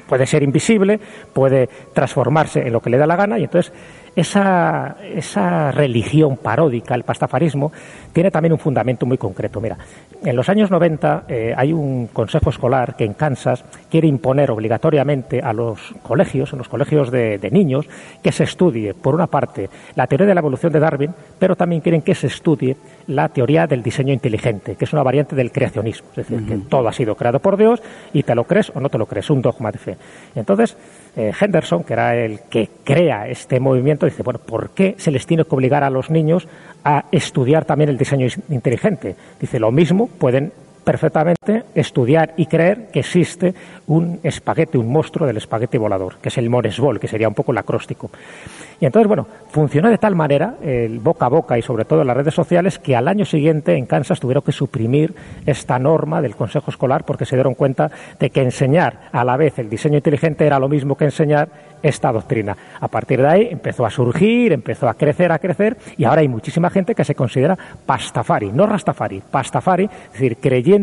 puede 0.10 0.26
ser 0.26 0.42
invisible, 0.44 1.00
puede 1.32 1.70
transformarse 1.94 2.62
en 2.66 2.74
lo 2.74 2.82
que 2.82 2.90
le 2.90 2.98
da 2.98 3.06
la 3.06 3.16
gana 3.16 3.38
y 3.38 3.44
entonces 3.44 3.72
esa, 4.16 4.98
esa 5.04 5.72
religión 5.72 6.38
paródica, 6.38 6.96
el 6.96 7.04
pastafarismo, 7.04 7.72
tiene 8.14 8.32
también 8.32 8.54
un 8.54 8.60
fundamento 8.60 9.06
muy 9.06 9.18
concreto. 9.18 9.62
Mira, 9.62 9.78
en 10.24 10.36
los 10.36 10.50
años 10.50 10.72
90 10.72 11.24
eh, 11.28 11.54
hay 11.56 11.72
un 11.74 12.08
consejo 12.08 12.50
escolar 12.50 12.96
que 12.96 13.06
en 13.06 13.14
Kansas 13.14 13.64
quiere 13.90 14.08
imponer 14.08 14.52
obligatoriamente 14.52 15.42
a 15.42 15.54
los 15.54 15.94
colegios, 16.04 16.52
en 16.52 16.60
los 16.60 16.70
colegios 16.70 17.12
de, 17.12 17.38
de, 17.38 17.52
niños, 17.52 17.88
que 18.22 18.32
se 18.32 18.44
estudie, 18.44 18.94
por 18.94 19.16
una 19.16 19.28
parte, 19.28 19.70
la 19.96 20.08
teoría 20.08 20.28
de 20.28 20.34
la 20.34 20.42
evolución 20.42 20.74
de 20.74 20.80
Darwin, 20.80 21.14
pero 21.38 21.56
también 21.56 21.82
quieren 21.82 22.02
que 22.02 22.16
se 22.16 22.28
estudie 22.28 22.76
la 23.08 23.30
teoría 23.30 23.68
del 23.68 23.82
diseño 23.82 24.14
inteligente, 24.14 24.76
que 24.76 24.86
es 24.86 24.94
una 24.94 25.04
variante 25.04 25.36
del 25.36 25.52
creacionismo, 25.52 26.10
es 26.12 26.28
decir, 26.28 26.46
que 26.46 26.58
todo 26.70 26.88
ha 26.88 26.94
sido 26.94 27.16
creado 27.16 27.40
por 27.40 27.58
Dios 27.58 27.82
y 28.14 28.24
te 28.24 28.36
lo 28.36 28.44
crees 28.44 28.72
o 28.76 28.80
no 28.80 28.90
te 28.90 28.98
lo 28.98 29.06
crees, 29.06 29.30
un 29.30 29.42
dogma 29.42 29.72
de 29.72 29.78
fe. 29.78 29.98
Entonces, 30.36 30.78
eh, 31.16 31.32
Henderson, 31.40 31.84
que 31.84 31.94
era 31.94 32.16
el 32.16 32.42
que 32.50 32.70
crea 32.84 33.28
este 33.28 33.60
movimiento, 33.60 34.06
dice, 34.06 34.24
bueno, 34.24 34.40
¿por 34.40 34.72
qué 34.72 34.96
se 34.98 35.12
les 35.12 35.26
tiene 35.26 35.46
que 35.46 35.56
obligar 35.56 35.84
a 35.84 35.90
los 35.90 36.10
niños 36.10 36.48
a 36.84 37.06
estudiar 37.12 37.66
también 37.66 37.90
el 37.90 37.98
diseño 37.98 38.28
inteligente? 38.50 39.16
Dice, 39.40 39.60
lo 39.60 39.72
mismo 39.72 40.08
pueden 40.08 40.52
perfectamente 40.90 41.66
estudiar 41.76 42.34
y 42.36 42.48
creer 42.48 42.88
que 42.88 43.02
existe 43.02 43.54
un 43.86 44.20
espaguete, 44.24 44.76
un 44.76 44.92
monstruo 44.92 45.28
del 45.28 45.38
espaguete 45.38 45.78
volador, 45.78 46.16
que 46.20 46.30
es 46.30 46.38
el 46.40 46.50
Moresbol, 46.50 47.00
que 47.00 47.08
sería 47.08 47.28
un 47.28 47.36
poco 47.36 47.52
el 47.52 47.60
acróstico. 47.60 48.10
Y 48.82 48.86
entonces, 48.88 49.08
bueno, 49.08 49.28
funcionó 49.52 49.90
de 49.90 50.00
tal 50.00 50.16
manera 50.16 50.56
boca 51.02 51.28
a 51.28 51.30
boca 51.30 51.60
y 51.60 51.62
sobre 51.62 51.86
todo 51.86 52.02
en 52.02 52.08
las 52.08 52.18
redes 52.18 52.34
sociales 52.34 52.80
que 52.80 52.96
al 52.96 53.08
año 53.08 53.26
siguiente 53.26 53.76
en 53.76 53.86
Kansas 53.86 54.20
tuvieron 54.20 54.42
que 54.42 54.52
suprimir 54.52 55.14
esta 55.46 55.78
norma 55.78 56.24
del 56.24 56.36
Consejo 56.36 56.72
Escolar 56.72 57.04
porque 57.06 57.26
se 57.26 57.36
dieron 57.36 57.54
cuenta 57.54 57.92
de 58.20 58.32
que 58.32 58.42
enseñar 58.42 59.10
a 59.12 59.24
la 59.24 59.38
vez 59.38 59.60
el 59.60 59.70
diseño 59.70 59.98
inteligente 59.98 60.48
era 60.48 60.58
lo 60.58 60.70
mismo 60.70 60.96
que 60.96 61.06
enseñar 61.06 61.50
esta 61.84 62.12
doctrina. 62.12 62.56
A 62.80 62.88
partir 62.88 63.22
de 63.22 63.28
ahí 63.28 63.48
empezó 63.52 63.86
a 63.86 63.90
surgir, 63.90 64.54
empezó 64.54 64.90
a 64.90 64.96
crecer, 64.96 65.32
a 65.32 65.40
crecer 65.40 65.78
y 65.98 66.06
ahora 66.06 66.22
hay 66.22 66.28
muchísima 66.28 66.70
gente 66.70 66.96
que 66.96 67.06
se 67.06 67.16
considera 67.16 67.58
pastafari, 67.86 68.52
no 68.52 68.66
rastafari, 68.66 69.22
pastafari, 69.30 69.86
es 69.86 70.14
decir, 70.14 70.38
creyente 70.38 70.79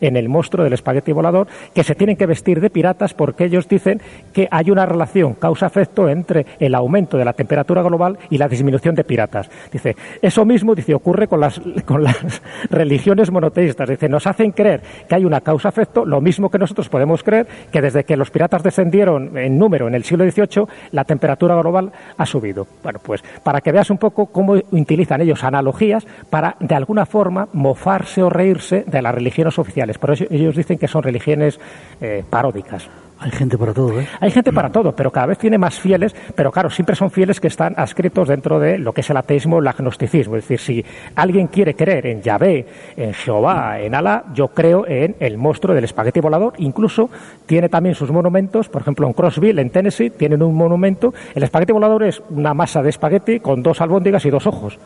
en 0.00 0.16
el 0.16 0.28
monstruo 0.28 0.64
del 0.64 0.72
espagueti 0.72 1.12
volador 1.12 1.48
que 1.74 1.84
se 1.84 1.94
tienen 1.94 2.16
que 2.16 2.26
vestir 2.26 2.60
de 2.60 2.70
piratas 2.70 3.14
porque 3.14 3.44
ellos 3.44 3.68
dicen 3.68 4.00
que 4.32 4.48
hay 4.50 4.70
una 4.70 4.86
relación 4.86 5.34
causa-efecto 5.34 6.08
entre 6.08 6.46
el 6.58 6.74
aumento 6.74 7.16
de 7.16 7.24
la 7.24 7.32
temperatura 7.32 7.82
global 7.82 8.18
y 8.30 8.38
la 8.38 8.48
disminución 8.48 8.94
de 8.94 9.04
piratas. 9.04 9.50
Dice, 9.72 9.96
eso 10.22 10.44
mismo 10.44 10.74
dice, 10.74 10.94
ocurre 10.94 11.28
con 11.28 11.40
las, 11.40 11.60
con 11.84 12.02
las 12.02 12.42
religiones 12.70 13.30
monoteístas. 13.30 13.88
Dice, 13.88 14.08
nos 14.08 14.26
hacen 14.26 14.52
creer 14.52 14.82
que 15.08 15.14
hay 15.14 15.24
una 15.24 15.40
causa-efecto, 15.40 16.04
lo 16.04 16.20
mismo 16.20 16.50
que 16.50 16.58
nosotros 16.58 16.88
podemos 16.88 17.22
creer 17.22 17.46
que 17.70 17.80
desde 17.80 18.04
que 18.04 18.16
los 18.16 18.30
piratas 18.30 18.62
descendieron 18.62 19.36
en 19.36 19.58
número 19.58 19.88
en 19.88 19.94
el 19.94 20.04
siglo 20.04 20.28
XVIII, 20.28 20.66
la 20.92 21.04
temperatura 21.04 21.56
global 21.56 21.92
ha 22.16 22.26
subido. 22.26 22.66
Bueno, 22.82 23.00
pues 23.02 23.22
para 23.42 23.60
que 23.60 23.72
veas 23.72 23.90
un 23.90 23.98
poco 23.98 24.26
cómo 24.26 24.54
utilizan 24.70 25.20
ellos 25.20 25.44
analogías 25.44 26.06
para, 26.30 26.56
de 26.60 26.74
alguna 26.74 27.06
forma, 27.06 27.48
mofarse 27.52 28.22
o 28.22 28.30
reírse 28.30 28.84
de 28.86 29.02
las 29.02 29.14
religiones 29.34 29.58
oficiales. 29.58 29.98
Por 29.98 30.12
eso 30.12 30.24
ellos 30.30 30.54
dicen 30.54 30.78
que 30.78 30.86
son 30.86 31.02
religiones 31.02 31.58
eh, 32.00 32.22
paródicas. 32.28 32.88
Hay 33.18 33.30
gente 33.30 33.56
para 33.56 33.72
todo, 33.72 34.00
¿eh? 34.00 34.06
Hay 34.20 34.30
gente 34.30 34.52
para 34.52 34.70
todo, 34.70 34.94
pero 34.94 35.10
cada 35.10 35.26
vez 35.26 35.38
tiene 35.38 35.56
más 35.56 35.78
fieles, 35.78 36.14
pero 36.34 36.50
claro, 36.50 36.68
siempre 36.68 36.94
son 36.94 37.10
fieles 37.10 37.40
que 37.40 37.46
están 37.46 37.72
adscritos 37.76 38.28
dentro 38.28 38.58
de 38.58 38.76
lo 38.76 38.92
que 38.92 39.00
es 39.00 39.10
el 39.10 39.16
ateísmo 39.16 39.60
el 39.60 39.66
agnosticismo. 39.66 40.36
Es 40.36 40.46
decir, 40.46 40.60
si 40.60 40.84
alguien 41.14 41.46
quiere 41.46 41.74
creer 41.74 42.06
en 42.06 42.22
Yahvé, 42.22 42.66
en 42.96 43.14
Jehová, 43.14 43.80
en 43.80 43.94
Alá, 43.94 44.24
yo 44.34 44.48
creo 44.48 44.84
en 44.86 45.16
el 45.20 45.38
monstruo 45.38 45.74
del 45.74 45.84
espagueti 45.84 46.20
volador. 46.20 46.54
Incluso 46.58 47.08
tiene 47.46 47.68
también 47.68 47.94
sus 47.94 48.10
monumentos, 48.10 48.68
por 48.68 48.82
ejemplo, 48.82 49.06
en 49.06 49.12
Crossville, 49.14 49.60
en 49.60 49.70
Tennessee, 49.70 50.10
tienen 50.10 50.42
un 50.42 50.54
monumento. 50.54 51.14
El 51.34 51.44
espagueti 51.44 51.72
volador 51.72 52.02
es 52.02 52.20
una 52.30 52.52
masa 52.52 52.82
de 52.82 52.90
espagueti 52.90 53.40
con 53.40 53.62
dos 53.62 53.80
albóndigas 53.80 54.24
y 54.26 54.30
dos 54.30 54.46
ojos 54.46 54.78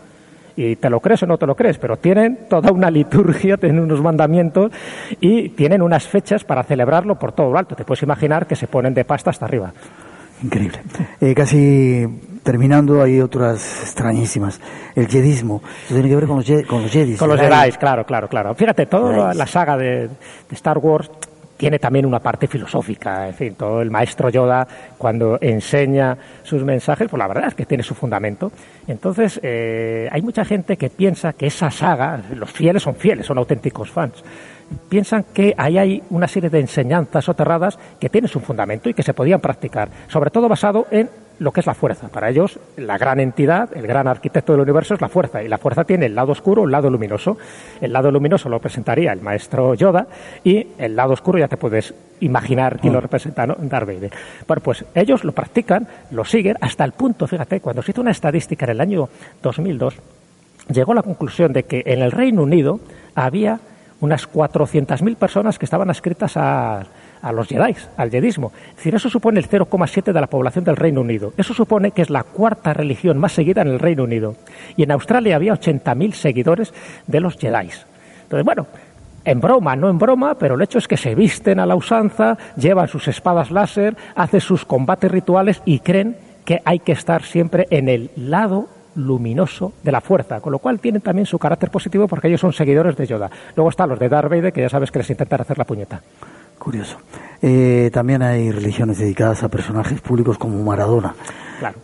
y 0.58 0.74
te 0.74 0.90
lo 0.90 0.98
crees 0.98 1.22
o 1.22 1.26
no 1.26 1.38
te 1.38 1.46
lo 1.46 1.54
crees, 1.54 1.78
pero 1.78 1.98
tienen 1.98 2.40
toda 2.48 2.72
una 2.72 2.90
liturgia, 2.90 3.56
tienen 3.60 3.78
unos 3.78 4.02
mandamientos 4.02 4.72
y 5.20 5.50
tienen 5.50 5.82
unas 5.82 6.08
fechas 6.08 6.42
para 6.42 6.64
celebrarlo 6.64 7.16
por 7.16 7.30
todo 7.30 7.52
lo 7.52 7.58
alto. 7.58 7.76
Te 7.76 7.84
puedes 7.84 8.02
imaginar 8.02 8.46
que 8.46 8.56
se 8.56 8.66
ponen 8.66 8.92
de 8.92 9.04
pasta 9.04 9.30
hasta 9.30 9.44
arriba. 9.44 9.72
Increíble. 10.42 10.80
Eh, 11.20 11.32
casi 11.34 12.06
terminando, 12.42 13.02
hay 13.02 13.20
otras 13.20 13.82
extrañísimas. 13.82 14.60
El 14.96 15.06
jedismo. 15.06 15.62
Eso 15.84 15.94
tiene 15.94 16.08
que 16.08 16.16
ver 16.16 16.26
con 16.26 16.38
los, 16.38 16.66
con 16.66 16.82
los 16.82 16.90
jedis. 16.90 17.18
Con 17.18 17.28
los 17.28 17.40
Jedi, 17.40 17.72
claro, 17.72 18.04
claro, 18.04 18.28
claro. 18.28 18.54
Fíjate, 18.54 18.86
toda 18.86 19.34
la 19.34 19.46
saga 19.46 19.76
de, 19.76 20.08
de 20.08 20.54
Star 20.54 20.78
Wars 20.78 21.08
tiene 21.58 21.78
también 21.78 22.06
una 22.06 22.20
parte 22.20 22.46
filosófica. 22.46 23.26
En 23.26 23.34
fin, 23.34 23.54
todo 23.54 23.82
el 23.82 23.90
maestro 23.90 24.30
Yoda, 24.30 24.66
cuando 24.96 25.38
enseña 25.40 26.16
sus 26.44 26.64
mensajes, 26.64 27.08
pues 27.10 27.18
la 27.18 27.26
verdad 27.26 27.48
es 27.48 27.54
que 27.54 27.66
tiene 27.66 27.82
su 27.82 27.94
fundamento. 27.94 28.50
Entonces, 28.86 29.38
eh, 29.42 30.08
hay 30.10 30.22
mucha 30.22 30.44
gente 30.44 30.76
que 30.76 30.88
piensa 30.88 31.34
que 31.34 31.48
esa 31.48 31.70
saga, 31.70 32.22
los 32.34 32.50
fieles 32.50 32.82
son 32.82 32.94
fieles, 32.94 33.26
son 33.26 33.36
auténticos 33.36 33.90
fans. 33.90 34.24
Piensan 34.88 35.24
que 35.34 35.54
ahí 35.58 35.78
hay 35.78 36.02
una 36.10 36.28
serie 36.28 36.48
de 36.48 36.60
enseñanzas 36.60 37.24
soterradas 37.24 37.78
que 37.98 38.08
tienen 38.08 38.28
su 38.28 38.38
fundamento 38.38 38.88
y 38.88 38.94
que 38.94 39.02
se 39.02 39.14
podían 39.14 39.40
practicar, 39.40 39.88
sobre 40.08 40.30
todo 40.30 40.48
basado 40.48 40.86
en 40.90 41.10
lo 41.38 41.52
que 41.52 41.60
es 41.60 41.66
la 41.66 41.74
fuerza. 41.74 42.08
Para 42.08 42.30
ellos, 42.30 42.58
la 42.76 42.98
gran 42.98 43.20
entidad, 43.20 43.70
el 43.76 43.86
gran 43.86 44.08
arquitecto 44.08 44.52
del 44.52 44.62
universo 44.62 44.94
es 44.94 45.00
la 45.00 45.08
fuerza, 45.08 45.42
y 45.42 45.48
la 45.48 45.58
fuerza 45.58 45.84
tiene 45.84 46.06
el 46.06 46.14
lado 46.14 46.32
oscuro, 46.32 46.64
el 46.64 46.70
lado 46.70 46.90
luminoso. 46.90 47.38
El 47.80 47.92
lado 47.92 48.10
luminoso 48.10 48.48
lo 48.48 48.58
presentaría 48.60 49.12
el 49.12 49.20
maestro 49.20 49.74
Yoda, 49.74 50.06
y 50.44 50.66
el 50.78 50.96
lado 50.96 51.12
oscuro 51.12 51.38
ya 51.38 51.48
te 51.48 51.56
puedes 51.56 51.94
imaginar 52.20 52.78
quién 52.80 52.92
lo 52.92 53.00
representa, 53.00 53.46
¿no? 53.46 53.56
Darth 53.58 53.86
Vader. 53.86 54.10
Bueno, 54.46 54.62
pues 54.62 54.84
ellos 54.94 55.24
lo 55.24 55.32
practican, 55.32 55.86
lo 56.10 56.24
siguen, 56.24 56.56
hasta 56.60 56.84
el 56.84 56.92
punto, 56.92 57.26
fíjate, 57.26 57.60
cuando 57.60 57.82
se 57.82 57.92
hizo 57.92 58.00
una 58.00 58.10
estadística 58.10 58.64
en 58.66 58.70
el 58.72 58.80
año 58.80 59.08
2002, 59.42 59.94
llegó 60.72 60.92
a 60.92 60.96
la 60.96 61.02
conclusión 61.02 61.52
de 61.52 61.64
que 61.64 61.82
en 61.86 62.02
el 62.02 62.10
Reino 62.10 62.42
Unido 62.42 62.80
había 63.14 63.60
unas 64.00 64.30
400.000 64.30 65.16
personas 65.16 65.58
que 65.58 65.64
estaban 65.64 65.90
adscritas 65.90 66.36
a 66.36 66.84
a 67.22 67.32
los 67.32 67.48
Jedi, 67.48 67.74
al 67.96 68.10
jedismo. 68.10 68.52
Es 68.70 68.76
decir, 68.76 68.94
eso 68.94 69.10
supone 69.10 69.40
el 69.40 69.48
0,7 69.48 70.12
de 70.12 70.20
la 70.20 70.26
población 70.26 70.64
del 70.64 70.76
Reino 70.76 71.00
Unido. 71.00 71.32
Eso 71.36 71.54
supone 71.54 71.90
que 71.90 72.02
es 72.02 72.10
la 72.10 72.22
cuarta 72.22 72.74
religión 72.74 73.18
más 73.18 73.32
seguida 73.32 73.62
en 73.62 73.68
el 73.68 73.78
Reino 73.78 74.04
Unido. 74.04 74.36
Y 74.76 74.82
en 74.82 74.92
Australia 74.92 75.36
había 75.36 75.54
80.000 75.54 76.12
seguidores 76.12 76.72
de 77.06 77.20
los 77.20 77.36
Jedi. 77.36 77.70
Entonces, 78.22 78.44
bueno, 78.44 78.66
en 79.24 79.40
broma, 79.40 79.76
no 79.76 79.90
en 79.90 79.98
broma, 79.98 80.36
pero 80.36 80.54
el 80.54 80.62
hecho 80.62 80.78
es 80.78 80.88
que 80.88 80.96
se 80.96 81.14
visten 81.14 81.60
a 81.60 81.66
la 81.66 81.76
usanza, 81.76 82.38
llevan 82.56 82.88
sus 82.88 83.08
espadas 83.08 83.50
láser, 83.50 83.96
hacen 84.14 84.40
sus 84.40 84.64
combates 84.64 85.10
rituales 85.10 85.62
y 85.64 85.80
creen 85.80 86.16
que 86.44 86.62
hay 86.64 86.78
que 86.78 86.92
estar 86.92 87.22
siempre 87.22 87.66
en 87.70 87.88
el 87.88 88.10
lado 88.16 88.68
luminoso 88.94 89.72
de 89.82 89.92
la 89.92 90.00
fuerza, 90.00 90.40
con 90.40 90.52
lo 90.52 90.58
cual 90.58 90.80
tienen 90.80 91.02
también 91.02 91.26
su 91.26 91.38
carácter 91.38 91.70
positivo 91.70 92.08
porque 92.08 92.28
ellos 92.28 92.40
son 92.40 92.52
seguidores 92.52 92.96
de 92.96 93.06
Yoda. 93.06 93.30
Luego 93.54 93.70
están 93.70 93.88
los 93.88 93.98
de 93.98 94.08
Darth 94.08 94.30
Vader, 94.30 94.52
que 94.52 94.62
ya 94.62 94.68
sabes 94.68 94.90
que 94.90 94.98
les 94.98 95.10
intentan 95.10 95.40
hacer 95.40 95.58
la 95.58 95.64
puñeta. 95.64 96.00
Curioso. 96.58 96.98
Eh, 97.40 97.90
también 97.92 98.22
hay 98.22 98.50
religiones 98.50 98.98
dedicadas 98.98 99.42
a 99.42 99.48
personajes 99.48 100.00
públicos 100.00 100.38
como 100.38 100.62
Maradona 100.62 101.14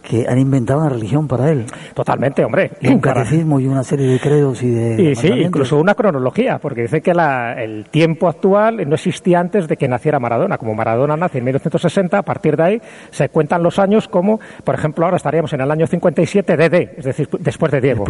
que 0.03 0.27
han 0.29 0.39
inventado 0.39 0.81
una 0.81 0.89
religión 0.89 1.27
para 1.27 1.51
él. 1.51 1.67
Totalmente, 1.95 2.45
hombre. 2.45 2.71
un 2.83 3.01
catecismo 3.01 3.61
y 3.61 3.67
una 3.67 3.83
serie 3.83 4.07
de 4.07 4.21
credos 4.21 4.63
y 4.63 4.71
de. 4.71 5.03
Y 5.03 5.15
sí, 5.15 5.29
incluso 5.29 5.79
una 5.79 5.95
cronología, 5.95 6.59
porque 6.59 6.83
dice 6.83 7.01
que 7.01 7.13
el 7.13 7.87
tiempo 7.91 8.29
actual 8.29 8.89
no 8.89 8.95
existía 8.95 9.41
antes 9.41 9.69
de 9.69 9.77
que 9.77 9.89
naciera 9.89 10.19
Maradona. 10.19 10.59
Como 10.59 10.75
Maradona 10.75 11.17
nace 11.17 11.39
en 11.39 11.45
1960, 11.45 12.19
a 12.19 12.23
partir 12.23 12.57
de 12.57 12.63
ahí 12.63 12.83
se 13.11 13.29
cuentan 13.29 13.63
los 13.63 13.79
años 13.79 14.09
como, 14.09 14.41
por 14.65 14.75
ejemplo, 14.75 15.05
ahora 15.05 15.17
estaríamos 15.17 15.53
en 15.53 15.61
el 15.61 15.71
año 15.71 15.87
57 15.87 16.57
DD, 16.57 16.99
es 16.99 17.05
decir, 17.05 17.29
después 17.39 17.73
de 17.73 17.81
Diego. 17.81 18.05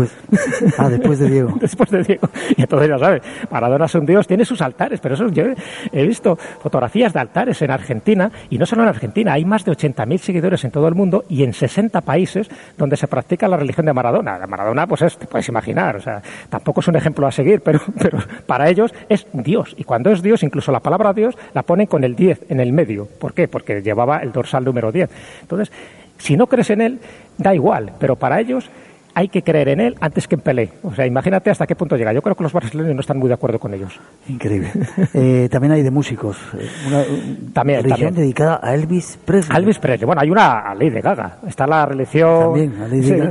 ah, 0.78 0.88
después 0.88 1.18
de 1.18 1.30
Diego. 1.30 1.54
después 1.60 1.90
de 1.90 2.02
Diego. 2.02 2.28
Y 2.56 2.62
entonces 2.62 2.88
ya 2.88 2.98
sabes, 2.98 3.22
Maradona 3.50 3.86
es 3.86 3.94
un 3.94 4.06
dios, 4.06 4.26
tiene 4.26 4.44
sus 4.44 4.60
altares, 4.60 5.00
pero 5.00 5.14
eso 5.14 5.28
yo 5.28 5.44
he 5.92 6.06
visto 6.06 6.36
fotografías 6.36 7.12
de 7.12 7.20
altares 7.20 7.60
en 7.62 7.70
Argentina, 7.70 8.30
y 8.50 8.58
no 8.58 8.66
solo 8.66 8.82
en 8.82 8.88
Argentina, 8.88 9.32
hay 9.32 9.44
más 9.44 9.64
de 9.64 9.72
80.000 9.72 10.18
seguidores 10.18 10.64
en 10.64 10.70
todo 10.70 10.88
el 10.88 10.94
mundo 10.94 11.24
y 11.28 11.42
en 11.42 11.52
60 11.54 12.00
países 12.02 12.48
donde 12.76 12.96
se 12.96 13.08
practica 13.08 13.48
la 13.48 13.56
religión 13.56 13.86
de 13.86 13.92
Maradona. 13.92 14.38
La 14.38 14.46
Maradona, 14.46 14.86
pues 14.86 15.02
es, 15.02 15.16
te 15.16 15.26
puedes 15.26 15.48
imaginar, 15.48 15.96
o 15.96 16.00
sea, 16.00 16.22
tampoco 16.48 16.80
es 16.80 16.88
un 16.88 16.96
ejemplo 16.96 17.26
a 17.26 17.32
seguir, 17.32 17.60
pero, 17.62 17.80
pero 17.98 18.18
para 18.46 18.68
ellos 18.68 18.92
es 19.08 19.26
Dios. 19.32 19.74
Y 19.78 19.84
cuando 19.84 20.10
es 20.10 20.22
Dios, 20.22 20.42
incluso 20.42 20.72
la 20.72 20.80
palabra 20.80 21.12
Dios 21.12 21.36
la 21.54 21.62
ponen 21.62 21.86
con 21.86 22.04
el 22.04 22.14
10 22.14 22.50
en 22.50 22.60
el 22.60 22.72
medio. 22.72 23.06
¿Por 23.18 23.32
qué? 23.32 23.48
Porque 23.48 23.82
llevaba 23.82 24.18
el 24.18 24.32
dorsal 24.32 24.64
número 24.64 24.92
10. 24.92 25.10
Entonces, 25.42 25.72
Si 26.16 26.36
no 26.36 26.46
crees 26.46 26.70
en 26.70 26.80
él, 26.80 27.00
da 27.38 27.54
igual, 27.54 27.92
pero 27.98 28.14
para 28.14 28.40
ellos 28.40 28.70
hay 29.14 29.28
que 29.28 29.42
creer 29.42 29.68
en 29.68 29.80
él 29.80 29.96
antes 30.00 30.26
que 30.26 30.34
en 30.34 30.40
Pelé. 30.40 30.70
O 30.82 30.92
sea, 30.92 31.06
imagínate 31.06 31.50
hasta 31.50 31.66
qué 31.66 31.76
punto 31.76 31.96
llega. 31.96 32.12
Yo 32.12 32.20
creo 32.20 32.34
que 32.34 32.42
los 32.42 32.52
brasileños 32.52 32.94
no 32.94 33.00
están 33.00 33.18
muy 33.18 33.28
de 33.28 33.34
acuerdo 33.34 33.58
con 33.58 33.72
ellos. 33.72 33.98
Increíble. 34.28 34.70
Eh, 35.16 35.48
también 35.50 35.72
hay 35.72 35.82
de 35.82 35.90
músicos. 35.90 36.36
Eh, 36.58 36.68
una 36.88 37.04
también, 37.52 37.82
religión 37.82 38.14
dedicada 38.14 38.58
a 38.62 38.74
Elvis 38.74 39.18
Presley. 39.24 39.56
Elvis 39.56 39.78
Presley. 39.78 40.06
Bueno, 40.06 40.22
hay 40.22 40.30
una 40.30 40.74
ley 40.74 40.90
de 40.90 41.00
Gaga. 41.00 41.38
Está 41.46 41.66
la 41.66 41.86
religión 41.86 42.54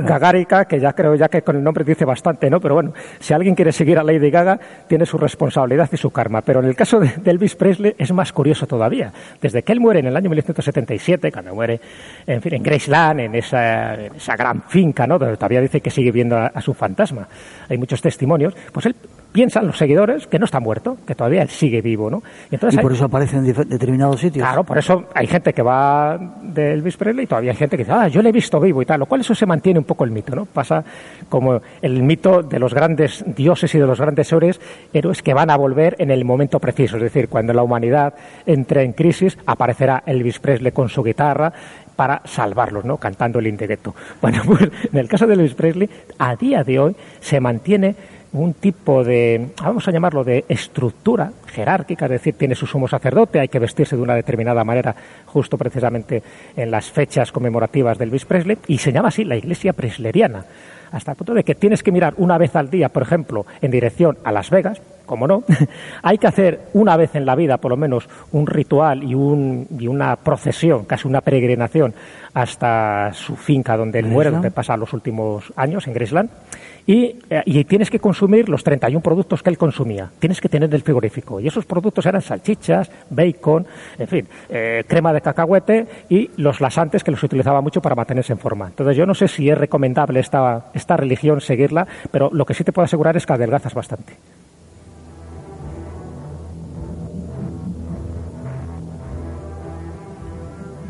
gagárica, 0.04 0.64
que 0.64 0.80
ya 0.80 0.92
creo 0.92 1.14
ya 1.14 1.28
que 1.28 1.42
con 1.42 1.56
el 1.56 1.62
nombre 1.62 1.84
dice 1.84 2.04
bastante, 2.04 2.48
¿no? 2.48 2.60
Pero 2.60 2.74
bueno, 2.74 2.92
si 3.18 3.34
alguien 3.34 3.54
quiere 3.54 3.72
seguir 3.72 3.98
a 3.98 4.02
Lady 4.02 4.30
Gaga, 4.30 4.58
tiene 4.86 5.04
su 5.04 5.18
responsabilidad 5.18 5.90
y 5.92 5.96
su 5.96 6.10
karma. 6.10 6.40
Pero 6.40 6.60
en 6.60 6.66
el 6.66 6.76
caso 6.76 7.00
de, 7.00 7.10
Elvis 7.24 7.54
Presley 7.54 7.94
es 7.98 8.12
más 8.12 8.32
curioso 8.32 8.66
todavía. 8.66 9.12
Desde 9.40 9.62
que 9.62 9.72
él 9.72 9.80
muere 9.80 10.00
en 10.00 10.06
el 10.06 10.16
año 10.16 10.30
1977, 10.30 11.30
cuando 11.32 11.54
muere, 11.54 11.80
en 12.26 12.40
fin, 12.40 12.54
en 12.54 12.62
Graceland, 12.62 13.20
en 13.20 13.34
esa, 13.34 13.94
esa 13.94 14.36
gran 14.36 14.62
finca, 14.62 15.06
¿no? 15.06 15.18
Donde 15.18 15.36
todavía 15.36 15.60
dice 15.60 15.73
que 15.80 15.90
sigue 15.90 16.12
viendo 16.12 16.36
a, 16.36 16.60
su 16.60 16.74
fantasma. 16.74 17.28
Hay 17.68 17.78
muchos 17.78 18.00
testimonios. 18.00 18.54
Pues 18.72 18.86
él 18.86 18.96
piensan 19.32 19.66
los 19.66 19.76
seguidores 19.76 20.28
que 20.28 20.38
no 20.38 20.44
está 20.44 20.60
muerto, 20.60 20.96
que 21.04 21.16
todavía 21.16 21.42
él 21.42 21.48
sigue 21.48 21.82
vivo, 21.82 22.08
¿no? 22.08 22.22
Y, 22.50 22.54
entonces 22.54 22.80
por 22.80 22.92
eso 22.92 23.06
aparece 23.06 23.36
en 23.36 23.44
determinados 23.44 24.20
sitios. 24.20 24.46
Claro, 24.46 24.62
por 24.62 24.78
eso 24.78 25.06
hay 25.12 25.26
gente 25.26 25.52
que 25.52 25.60
va 25.60 26.16
de 26.40 26.72
Elvis 26.72 26.96
Presley 26.96 27.24
y 27.24 27.26
todavía 27.26 27.50
hay 27.50 27.56
gente 27.56 27.76
que 27.76 27.82
dice, 27.82 27.92
ah, 27.92 28.06
yo 28.06 28.22
le 28.22 28.28
he 28.28 28.32
visto 28.32 28.60
vivo 28.60 28.80
y 28.80 28.86
tal, 28.86 29.00
lo 29.00 29.06
cual 29.06 29.22
eso 29.22 29.34
se 29.34 29.44
mantiene 29.44 29.80
un 29.80 29.84
poco 29.84 30.04
el 30.04 30.12
mito, 30.12 30.36
¿no? 30.36 30.44
Pasa 30.44 30.84
como 31.28 31.60
el 31.82 32.02
mito 32.04 32.42
de 32.42 32.60
los 32.60 32.72
grandes 32.72 33.24
dioses 33.34 33.74
y 33.74 33.78
de 33.78 33.86
los 33.86 34.00
grandes 34.00 34.32
héroes, 34.32 34.60
héroes 34.92 35.20
que 35.20 35.34
van 35.34 35.50
a 35.50 35.56
volver 35.56 35.96
en 35.98 36.12
el 36.12 36.24
momento 36.24 36.60
preciso, 36.60 36.96
es 36.96 37.02
decir, 37.02 37.28
cuando 37.28 37.52
la 37.52 37.64
humanidad 37.64 38.14
entre 38.46 38.84
en 38.84 38.92
crisis, 38.92 39.36
aparecerá 39.46 40.04
Elvis 40.06 40.38
Presley 40.38 40.70
con 40.70 40.88
su 40.88 41.02
guitarra 41.02 41.52
para 41.96 42.22
salvarlos, 42.24 42.84
¿no? 42.84 42.96
Cantando 42.96 43.38
el 43.38 43.46
indirecto. 43.46 43.94
Bueno, 44.20 44.42
pues 44.46 44.70
en 44.90 44.98
el 44.98 45.08
caso 45.08 45.26
de 45.26 45.34
Elvis 45.34 45.54
Presley, 45.54 45.88
a 46.18 46.34
día 46.34 46.64
de 46.64 46.78
hoy 46.78 46.96
se 47.20 47.40
mantiene 47.40 47.94
un 48.32 48.54
tipo 48.54 49.04
de, 49.04 49.50
vamos 49.62 49.86
a 49.86 49.92
llamarlo, 49.92 50.24
de 50.24 50.44
estructura 50.48 51.30
jerárquica, 51.46 52.06
es 52.06 52.10
decir, 52.12 52.34
tiene 52.34 52.54
su 52.54 52.66
sumo 52.66 52.88
sacerdote, 52.88 53.38
hay 53.38 53.48
que 53.48 53.60
vestirse 53.60 53.96
de 53.96 54.02
una 54.02 54.14
determinada 54.14 54.64
manera, 54.64 54.94
justo 55.26 55.56
precisamente 55.56 56.22
en 56.56 56.70
las 56.70 56.90
fechas 56.90 57.30
conmemorativas 57.30 57.96
del 57.96 58.08
Elvis 58.08 58.24
Presley, 58.24 58.58
y 58.66 58.78
se 58.78 58.92
llama 58.92 59.08
así 59.08 59.24
la 59.24 59.36
Iglesia 59.36 59.72
Presleriana, 59.72 60.44
hasta 60.90 61.12
el 61.12 61.16
punto 61.16 61.34
de 61.34 61.44
que 61.44 61.54
tienes 61.54 61.82
que 61.82 61.92
mirar 61.92 62.14
una 62.16 62.36
vez 62.36 62.56
al 62.56 62.70
día, 62.70 62.88
por 62.88 63.02
ejemplo, 63.02 63.46
en 63.60 63.70
dirección 63.70 64.18
a 64.24 64.32
Las 64.32 64.50
Vegas, 64.50 64.80
como 65.06 65.26
no, 65.26 65.44
hay 66.02 66.18
que 66.18 66.26
hacer 66.26 66.68
una 66.72 66.96
vez 66.96 67.14
en 67.14 67.26
la 67.26 67.34
vida, 67.34 67.58
por 67.58 67.70
lo 67.70 67.76
menos, 67.76 68.08
un 68.32 68.46
ritual 68.46 69.02
y, 69.02 69.14
un, 69.14 69.66
y 69.78 69.86
una 69.86 70.16
procesión, 70.16 70.84
casi 70.84 71.08
una 71.08 71.20
peregrinación, 71.20 71.94
hasta 72.32 73.12
su 73.12 73.36
finca 73.36 73.76
donde 73.76 74.00
él 74.00 74.06
muere, 74.06 74.30
donde 74.30 74.50
pasa 74.50 74.76
los 74.76 74.92
últimos 74.92 75.52
años, 75.56 75.86
en 75.86 75.94
Graceland. 75.94 76.30
Y, 76.86 77.16
eh, 77.30 77.42
y, 77.46 77.64
tienes 77.64 77.88
que 77.88 77.98
consumir 77.98 78.48
los 78.50 78.62
31 78.62 79.00
productos 79.00 79.42
que 79.42 79.48
él 79.48 79.56
consumía. 79.56 80.10
Tienes 80.18 80.38
que 80.38 80.50
tener 80.50 80.74
el 80.74 80.82
frigorífico. 80.82 81.40
Y 81.40 81.46
esos 81.46 81.64
productos 81.64 82.04
eran 82.04 82.20
salchichas, 82.20 82.90
bacon, 83.08 83.66
en 83.98 84.06
fin, 84.06 84.28
eh, 84.50 84.84
crema 84.86 85.12
de 85.14 85.22
cacahuete 85.22 85.86
y 86.10 86.30
los 86.36 86.60
lasantes 86.60 87.02
que 87.02 87.10
los 87.10 87.22
utilizaba 87.22 87.62
mucho 87.62 87.80
para 87.80 87.94
mantenerse 87.94 88.34
en 88.34 88.38
forma. 88.38 88.66
Entonces 88.66 88.96
yo 88.96 89.06
no 89.06 89.14
sé 89.14 89.28
si 89.28 89.48
es 89.48 89.56
recomendable 89.56 90.20
esta, 90.20 90.66
esta 90.74 90.96
religión 90.98 91.40
seguirla, 91.40 91.86
pero 92.10 92.28
lo 92.32 92.44
que 92.44 92.52
sí 92.52 92.64
te 92.64 92.72
puedo 92.72 92.84
asegurar 92.84 93.16
es 93.16 93.24
que 93.24 93.32
adelgazas 93.32 93.72
bastante. 93.72 94.14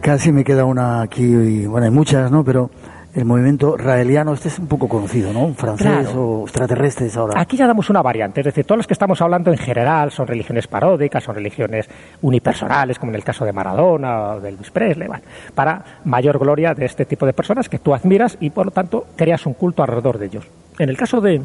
Casi 0.04 0.32
me 0.32 0.44
queda 0.44 0.66
una 0.66 1.00
aquí, 1.00 1.23
y, 1.23 1.64
bueno, 1.64 1.87
hay 1.87 1.90
muchas, 1.90 2.30
¿no? 2.30 2.44
Pero 2.44 2.70
el 3.14 3.25
movimiento 3.25 3.75
raeliano, 3.78 4.34
este 4.34 4.49
es 4.49 4.58
un 4.58 4.66
poco 4.66 4.87
conocido, 4.87 5.32
¿no? 5.32 5.54
Francés 5.54 6.08
o 6.14 6.42
extraterrestres 6.42 7.16
ahora. 7.16 7.40
Aquí 7.40 7.56
ya 7.56 7.66
damos 7.66 7.88
una 7.88 8.02
variante, 8.02 8.43
es 8.43 8.45
decir, 8.45 8.67
todos 8.67 8.76
los 8.76 8.86
que 8.86 8.93
estamos 8.93 9.23
hablando 9.23 9.50
en 9.50 9.56
general 9.56 10.10
son 10.10 10.26
religiones 10.26 10.67
paródicas, 10.67 11.25
son 11.25 11.36
religiones 11.36 11.88
unipersonales, 12.21 12.99
como 12.99 13.12
en 13.12 13.17
el 13.17 13.25
caso 13.25 13.47
de 13.47 13.54
Maradona 13.54 14.34
o 14.34 14.40
de 14.40 14.50
Elvis 14.50 14.71
Presley, 14.71 15.08
para 15.54 15.82
mayor 16.04 16.38
gloria 16.38 16.75
de 16.75 16.84
este 16.84 17.06
tipo 17.06 17.25
de 17.25 17.32
personas 17.32 17.71
que 17.71 17.78
tú 17.78 17.95
admiras 17.95 18.36
y 18.40 18.50
por 18.50 18.67
lo 18.67 18.73
tanto 18.73 19.06
creas 19.17 19.47
un 19.47 19.54
culto 19.54 19.82
alrededor 19.82 20.19
de 20.19 20.26
ellos. 20.26 20.47
En 20.78 20.90
el 20.90 20.99
caso 20.99 21.23
de 21.23 21.40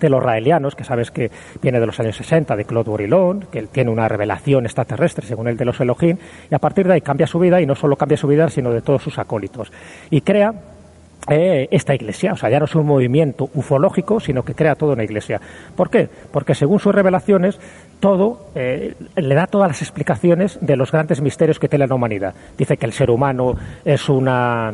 de 0.00 0.10
los 0.10 0.22
raelianos, 0.22 0.74
que 0.74 0.84
sabes 0.84 1.10
que 1.10 1.30
viene 1.62 1.78
de 1.78 1.86
los 1.86 2.00
años 2.00 2.16
60, 2.16 2.56
de 2.56 2.64
Claude 2.64 2.90
Bourillon, 2.90 3.46
que 3.52 3.58
él 3.58 3.68
tiene 3.68 3.90
una 3.90 4.08
revelación 4.08 4.64
extraterrestre, 4.64 5.26
según 5.26 5.48
él, 5.48 5.56
de 5.56 5.64
los 5.64 5.80
Elohim, 5.80 6.16
y 6.50 6.54
a 6.54 6.58
partir 6.58 6.86
de 6.86 6.94
ahí 6.94 7.00
cambia 7.00 7.26
su 7.26 7.38
vida, 7.38 7.60
y 7.60 7.66
no 7.66 7.74
solo 7.74 7.96
cambia 7.96 8.16
su 8.16 8.26
vida, 8.26 8.48
sino 8.48 8.72
de 8.72 8.82
todos 8.82 9.02
sus 9.02 9.18
acólitos. 9.18 9.72
Y 10.10 10.22
crea 10.22 10.54
eh, 11.28 11.68
esta 11.70 11.94
iglesia. 11.94 12.32
O 12.32 12.36
sea, 12.36 12.48
ya 12.48 12.58
no 12.58 12.64
es 12.64 12.74
un 12.74 12.86
movimiento 12.86 13.50
ufológico, 13.54 14.20
sino 14.20 14.42
que 14.42 14.54
crea 14.54 14.74
toda 14.74 14.94
una 14.94 15.04
iglesia. 15.04 15.40
¿Por 15.76 15.90
qué? 15.90 16.08
Porque 16.32 16.54
según 16.54 16.80
sus 16.80 16.94
revelaciones, 16.94 17.58
todo 18.00 18.46
eh, 18.54 18.94
le 19.14 19.34
da 19.34 19.46
todas 19.46 19.68
las 19.68 19.82
explicaciones 19.82 20.58
de 20.62 20.76
los 20.76 20.90
grandes 20.90 21.20
misterios 21.20 21.58
que 21.58 21.68
tiene 21.68 21.86
la 21.86 21.94
humanidad. 21.94 22.34
Dice 22.56 22.78
que 22.78 22.86
el 22.86 22.92
ser 22.92 23.10
humano 23.10 23.54
es 23.84 24.08
una 24.08 24.72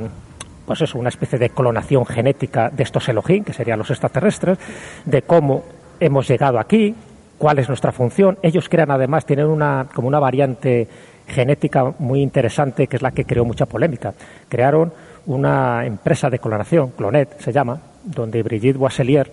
pues 0.66 0.82
es 0.82 0.94
una 0.94 1.08
especie 1.08 1.38
de 1.38 1.50
clonación 1.50 2.04
genética 2.04 2.70
de 2.70 2.82
estos 2.82 3.08
Elohim, 3.08 3.44
que 3.44 3.52
serían 3.52 3.78
los 3.78 3.90
extraterrestres, 3.90 4.58
de 5.04 5.22
cómo 5.22 5.64
hemos 6.00 6.28
llegado 6.28 6.58
aquí, 6.58 6.94
cuál 7.38 7.58
es 7.58 7.68
nuestra 7.68 7.92
función. 7.92 8.38
Ellos 8.42 8.68
crean 8.68 8.90
además, 8.90 9.24
tienen 9.24 9.46
una, 9.46 9.86
como 9.94 10.08
una 10.08 10.18
variante 10.18 10.88
genética 11.26 11.94
muy 11.98 12.20
interesante, 12.20 12.86
que 12.86 12.96
es 12.96 13.02
la 13.02 13.12
que 13.12 13.24
creó 13.24 13.44
mucha 13.44 13.66
polémica. 13.66 14.14
Crearon 14.48 14.92
una 15.26 15.84
empresa 15.84 16.30
de 16.30 16.38
clonación, 16.38 16.90
Clonet 16.90 17.40
se 17.40 17.52
llama, 17.52 17.80
donde 18.04 18.42
Brigitte 18.42 18.76
Boisselier, 18.76 19.30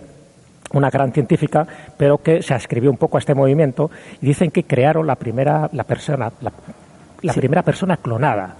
una 0.72 0.90
gran 0.90 1.12
científica, 1.12 1.66
pero 1.96 2.18
que 2.18 2.42
se 2.42 2.54
ascribió 2.54 2.90
un 2.90 2.96
poco 2.96 3.16
a 3.16 3.20
este 3.20 3.34
movimiento, 3.34 3.90
y 4.20 4.26
dicen 4.26 4.50
que 4.50 4.64
crearon 4.64 5.06
la 5.06 5.14
primera, 5.14 5.68
la 5.72 5.84
persona, 5.84 6.32
la, 6.40 7.32
primera 7.32 7.62
persona 7.62 7.96
clonada 7.96 8.56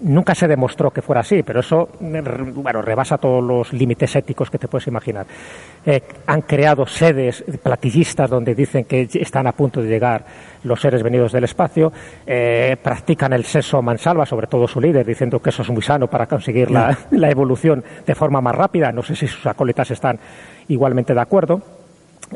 Nunca 0.00 0.34
se 0.34 0.48
demostró 0.48 0.90
que 0.90 1.02
fuera 1.02 1.20
así, 1.20 1.42
pero 1.42 1.60
eso 1.60 1.88
bueno, 2.00 2.82
rebasa 2.82 3.16
todos 3.16 3.42
los 3.42 3.72
límites 3.72 4.16
éticos 4.16 4.50
que 4.50 4.58
te 4.58 4.68
puedes 4.68 4.86
imaginar. 4.88 5.24
Eh, 5.86 6.02
han 6.26 6.42
creado 6.42 6.86
sedes 6.86 7.44
platillistas 7.62 8.28
donde 8.28 8.54
dicen 8.54 8.84
que 8.84 9.08
están 9.14 9.46
a 9.46 9.52
punto 9.52 9.80
de 9.80 9.88
llegar 9.88 10.24
los 10.64 10.80
seres 10.80 11.02
venidos 11.02 11.32
del 11.32 11.44
espacio, 11.44 11.92
eh, 12.26 12.76
practican 12.82 13.32
el 13.32 13.44
sexo 13.44 13.82
mansalva, 13.82 14.26
sobre 14.26 14.46
todo 14.46 14.66
su 14.66 14.80
líder, 14.80 15.06
diciendo 15.06 15.40
que 15.40 15.50
eso 15.50 15.62
es 15.62 15.70
muy 15.70 15.82
sano 15.82 16.08
para 16.08 16.26
conseguir 16.26 16.70
la, 16.70 16.98
la 17.12 17.30
evolución 17.30 17.84
de 18.04 18.14
forma 18.14 18.40
más 18.40 18.54
rápida. 18.54 18.90
No 18.90 19.02
sé 19.02 19.14
si 19.14 19.26
sus 19.26 19.46
acólitas 19.46 19.90
están 19.90 20.18
igualmente 20.68 21.14
de 21.14 21.20
acuerdo. 21.20 21.62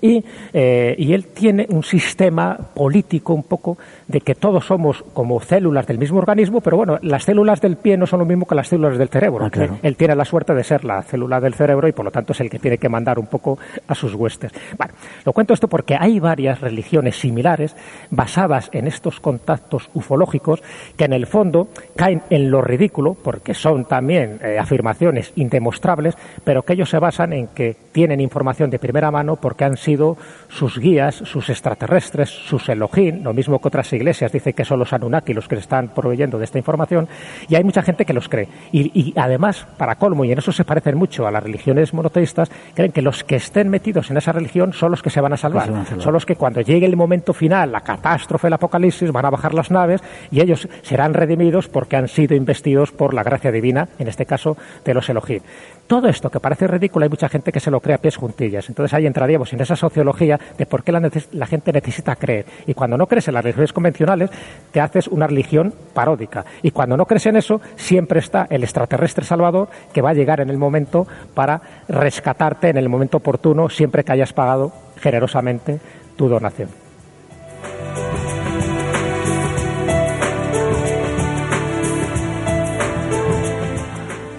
Y, 0.01 0.25
eh, 0.53 0.95
y, 0.99 1.13
él 1.13 1.27
tiene 1.27 1.67
un 1.71 1.83
sistema 1.83 2.57
político 2.57 3.35
un 3.35 3.43
poco 3.43 3.79
de 4.07 4.21
que 4.21 4.35
todos 4.35 4.67
somos 4.67 5.05
como 5.13 5.41
células 5.41 5.87
del 5.87 5.99
mismo 5.99 6.19
organismo, 6.19 6.61
pero 6.61 6.77
bueno, 6.77 6.99
las 7.03 7.25
células 7.25 7.61
del 7.61 7.77
pie 7.77 7.97
no 7.97 8.07
son 8.07 8.21
lo 8.21 8.25
mismo 8.27 8.47
que 8.47 8.55
las 8.55 8.69
células 8.69 8.99
del 8.99 9.09
cerebro. 9.09 9.47
Ah, 9.47 9.79
él 9.83 9.97
tiene 9.97 10.15
la 10.15 10.25
suerte 10.25 10.55
de 10.55 10.65
ser 10.65 10.85
la 10.85 11.03
célula 11.03 11.41
del 11.41 11.55
cerebro 11.55 11.89
y 11.89 11.93
por 11.93 12.05
lo 12.05 12.11
tanto 12.11 12.33
es 12.33 12.41
el 12.41 12.51
que 12.51 12.59
tiene 12.59 12.79
que 12.79 12.89
mandar 12.89 13.19
un 13.19 13.27
poco 13.27 13.59
a 13.87 13.95
sus 13.95 14.15
huestes. 14.15 14.53
Bueno, 14.77 14.95
lo 15.25 15.33
cuento 15.33 15.55
esto 15.55 15.69
porque 15.69 15.97
hay 15.99 16.21
varias 16.21 16.61
religiones 16.61 17.17
similares 17.17 17.75
basadas 18.11 18.71
en 18.73 18.87
estos 18.87 19.21
contactos 19.21 19.91
ufológicos 19.95 20.63
que 20.97 21.05
en 21.05 21.13
el 21.13 21.27
fondo 21.27 21.69
caen 21.97 22.23
en 22.31 22.51
lo 22.51 22.61
ridículo 22.61 23.15
porque 23.15 23.55
son 23.55 23.85
también 23.87 24.39
eh, 24.43 24.59
afirmaciones 24.59 25.33
indemostrables, 25.37 26.17
pero 26.45 26.63
que 26.63 26.75
ellos 26.75 26.91
se 26.91 26.99
basan 26.99 27.33
en 27.33 27.49
que 27.49 27.77
tienen 27.93 28.21
información 28.21 28.71
de 28.71 28.79
primera 28.79 29.11
mano 29.11 29.37
porque 29.37 29.65
han 29.65 29.77
sido 29.79 30.17
sus 30.49 30.79
guías, 30.79 31.15
sus 31.15 31.51
extraterrestres, 31.51 32.31
sus 32.31 32.69
Elohim, 32.69 33.23
lo 33.23 33.33
mismo 33.33 33.61
que 33.61 33.69
otras 33.69 33.93
iglesias, 33.93 34.33
dice 34.33 34.53
que 34.53 34.65
son 34.65 34.79
los 34.79 34.93
Anunnaki 34.93 35.35
los 35.35 35.47
que 35.47 35.57
se 35.57 35.61
están 35.61 35.89
proveyendo 35.89 36.39
de 36.39 36.45
esta 36.45 36.59
información, 36.59 37.09
y 37.49 37.55
hay 37.55 37.65
mucha 37.65 37.83
gente 37.83 38.05
que 38.05 38.13
los 38.13 38.29
cree. 38.29 38.49
Y, 38.73 39.13
además, 39.17 39.67
para 39.77 39.97
colmo, 39.97 40.25
y 40.25 40.33
en 40.33 40.39
eso 40.39 40.53
se 40.53 40.65
parecen 40.65 40.97
mucho 40.97 41.27
a 41.27 41.31
las 41.31 41.43
religiones 41.43 41.93
monoteístas, 41.93 42.51
creen 42.75 42.93
que 42.93 43.03
los 43.03 43.25
que 43.25 43.37
estén 43.37 43.69
metidos 43.69 44.11
en 44.11 44.17
esa 44.17 44.33
religión 44.33 44.73
son 44.73 44.91
los 44.91 45.03
que 45.03 45.11
se 45.11 45.21
van 45.21 45.33
a 45.33 45.37
salvar. 45.37 45.71
Son 45.99 46.13
los 46.13 46.25
que 46.25 46.37
cuando 46.37 46.61
llegue 46.61 46.87
el 46.87 46.97
momento 46.97 47.33
final, 47.33 47.73
la 47.73 47.81
catástrofe, 47.81 48.47
el 48.47 48.55
apocalipsis, 48.55 49.13
van 49.13 49.27
a 49.27 49.31
bajar 49.31 49.55
las 49.55 49.71
naves 49.71 50.03
y 50.31 50.41
ellos 50.41 50.69
serán 50.83 51.15
redimidos 51.15 51.69
porque 51.69 51.97
han 51.97 52.09
sido 52.09 52.35
investidos 52.35 52.91
por 52.93 53.15
la 53.15 53.23
gracia 53.23 53.53
divina, 53.53 53.89
en 53.99 54.09
este 54.09 54.27
caso 54.27 54.57
de 54.85 54.95
los 54.95 55.09
Elohim. 55.09 55.41
Todo 55.87 56.09
esto 56.09 56.29
que 56.29 56.39
parece 56.39 56.67
ridículo, 56.67 57.05
hay 57.05 57.09
mucha 57.09 57.31
gente 57.31 57.51
que 57.51 57.61
se 57.61 57.71
lo 57.71 57.81
cree 57.81 57.95
a 57.95 57.99
pies 57.99 58.17
juntillas. 58.17 58.69
Entonces 58.69 58.93
ahí 58.93 59.07
entraríamos 59.07 59.53
en 59.55 59.63
esa 59.63 59.75
sociología 59.75 60.38
de 60.57 60.67
por 60.67 60.83
qué 60.83 60.93
la, 60.93 61.47
gente 61.47 61.73
necesita 61.73 62.17
creer. 62.17 62.47
Y 62.67 62.75
cuando 62.75 62.97
no 62.97 63.07
crees 63.07 63.29
en 63.29 63.35
las 63.35 63.45
religiones 63.45 63.73
convencionales, 63.73 64.31
te 64.71 64.81
haces 64.81 65.09
una 65.09 65.27
religión 65.27 65.73
paródica. 65.93 66.45
Y 66.63 66.71
cuando 66.71 66.97
no 66.97 67.07
crees 67.07 67.27
en 67.27 67.37
eso, 67.37 67.61
siempre 67.77 68.21
está 68.21 68.47
el 68.51 68.63
extraterrestre 68.63 69.25
salvador 69.25 69.69
que 69.93 70.03
va 70.03 70.11
a 70.11 70.15
llegar 70.15 70.41
en 70.41 70.51
el 70.51 70.59
momento 70.59 71.07
para 71.35 71.61
rescatarte 71.89 72.69
en 72.69 72.77
el 72.77 72.89
momento 72.89 73.19
oportuno, 73.19 73.69
siempre 73.69 74.05
que 74.05 74.13
hayas 74.13 74.33
pagado 74.33 74.73
generosamente 75.01 75.81
tu 76.17 76.29
donación. 76.29 76.69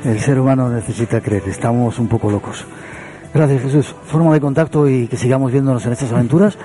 El 0.04 0.20
ser 0.20 0.40
humano 0.40 0.70
necesita 0.70 1.22
creer, 1.22 1.44
estamos 1.48 2.00
un 2.00 2.08
poco 2.08 2.32
locos. 2.32 2.66
Gracias 3.34 3.62
Jesús. 3.62 3.96
Forma 4.06 4.34
de 4.34 4.42
contacto 4.42 4.88
y 4.88 5.08
que 5.08 5.18
sigamos 5.18 5.52
viéndonos 5.52 5.86
en 5.86 5.94
estas 5.94 6.12
aventuras. 6.12 6.58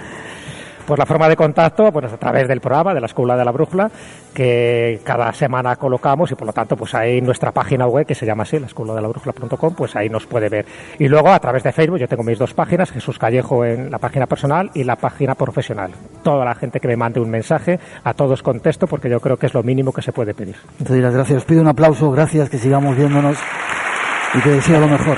Pues 0.87 0.99
la 0.99 1.07
forma 1.07 1.31
de 1.31 1.37
contacto, 1.37 1.91
bueno, 1.91 2.09
a 2.09 2.17
través 2.19 2.47
del 2.47 2.61
programa 2.61 2.93
de 2.93 3.01
la 3.01 3.07
Escuela 3.07 3.39
de 3.39 3.45
la 3.45 3.53
Brújula, 3.53 3.91
que 4.35 5.01
cada 5.03 5.33
semana 5.33 5.77
colocamos 5.77 6.31
y 6.31 6.35
por 6.35 6.47
lo 6.47 6.53
tanto, 6.53 6.77
pues 6.77 6.95
ahí 6.95 7.23
nuestra 7.23 7.53
página 7.53 7.87
web, 7.87 8.05
que 8.05 8.15
se 8.15 8.27
llama 8.27 8.43
así, 8.43 8.59
la 8.59 8.67
escuela 8.67 8.95
de 8.95 9.01
la 9.01 9.09
brújula.com, 9.09 9.75
pues 9.75 9.97
ahí 9.97 10.11
nos 10.11 10.27
puede 10.27 10.51
ver. 10.51 10.67
Y 10.99 11.09
luego 11.09 11.31
a 11.31 11.39
través 11.39 11.63
de 11.63 11.73
Facebook, 11.73 11.99
yo 12.01 12.07
tengo 12.07 12.23
mis 12.23 12.39
dos 12.39 12.53
páginas, 12.53 12.91
Jesús 12.91 13.19
Callejo 13.19 13.65
en 13.65 13.91
la 13.91 13.97
página 13.99 14.27
personal 14.27 14.71
y 14.75 14.85
la 14.85 14.97
página 14.97 15.35
profesional. 15.35 15.91
Toda 16.23 16.45
la 16.45 16.55
gente 16.55 16.81
que 16.81 16.89
me 16.89 16.97
mande 16.97 17.19
un 17.19 17.31
mensaje, 17.31 17.81
a 18.03 18.13
todos 18.13 18.43
contesto 18.43 18.87
porque 18.87 19.09
yo 19.09 19.21
creo 19.21 19.39
que 19.39 19.47
es 19.47 19.55
lo 19.55 19.63
mínimo 19.63 19.91
que 19.91 20.03
se 20.03 20.13
puede 20.13 20.35
pedir. 20.35 20.57
Entonces, 20.79 21.15
gracias. 21.15 21.39
Os 21.39 21.45
pido 21.47 21.63
un 21.63 21.69
aplauso, 21.69 22.11
gracias, 22.11 22.51
que 22.51 22.59
sigamos 22.59 22.95
viéndonos 22.95 23.39
y 24.35 24.41
que 24.41 24.51
deseo 24.51 24.81
lo 24.81 24.89
mejor. 24.89 25.17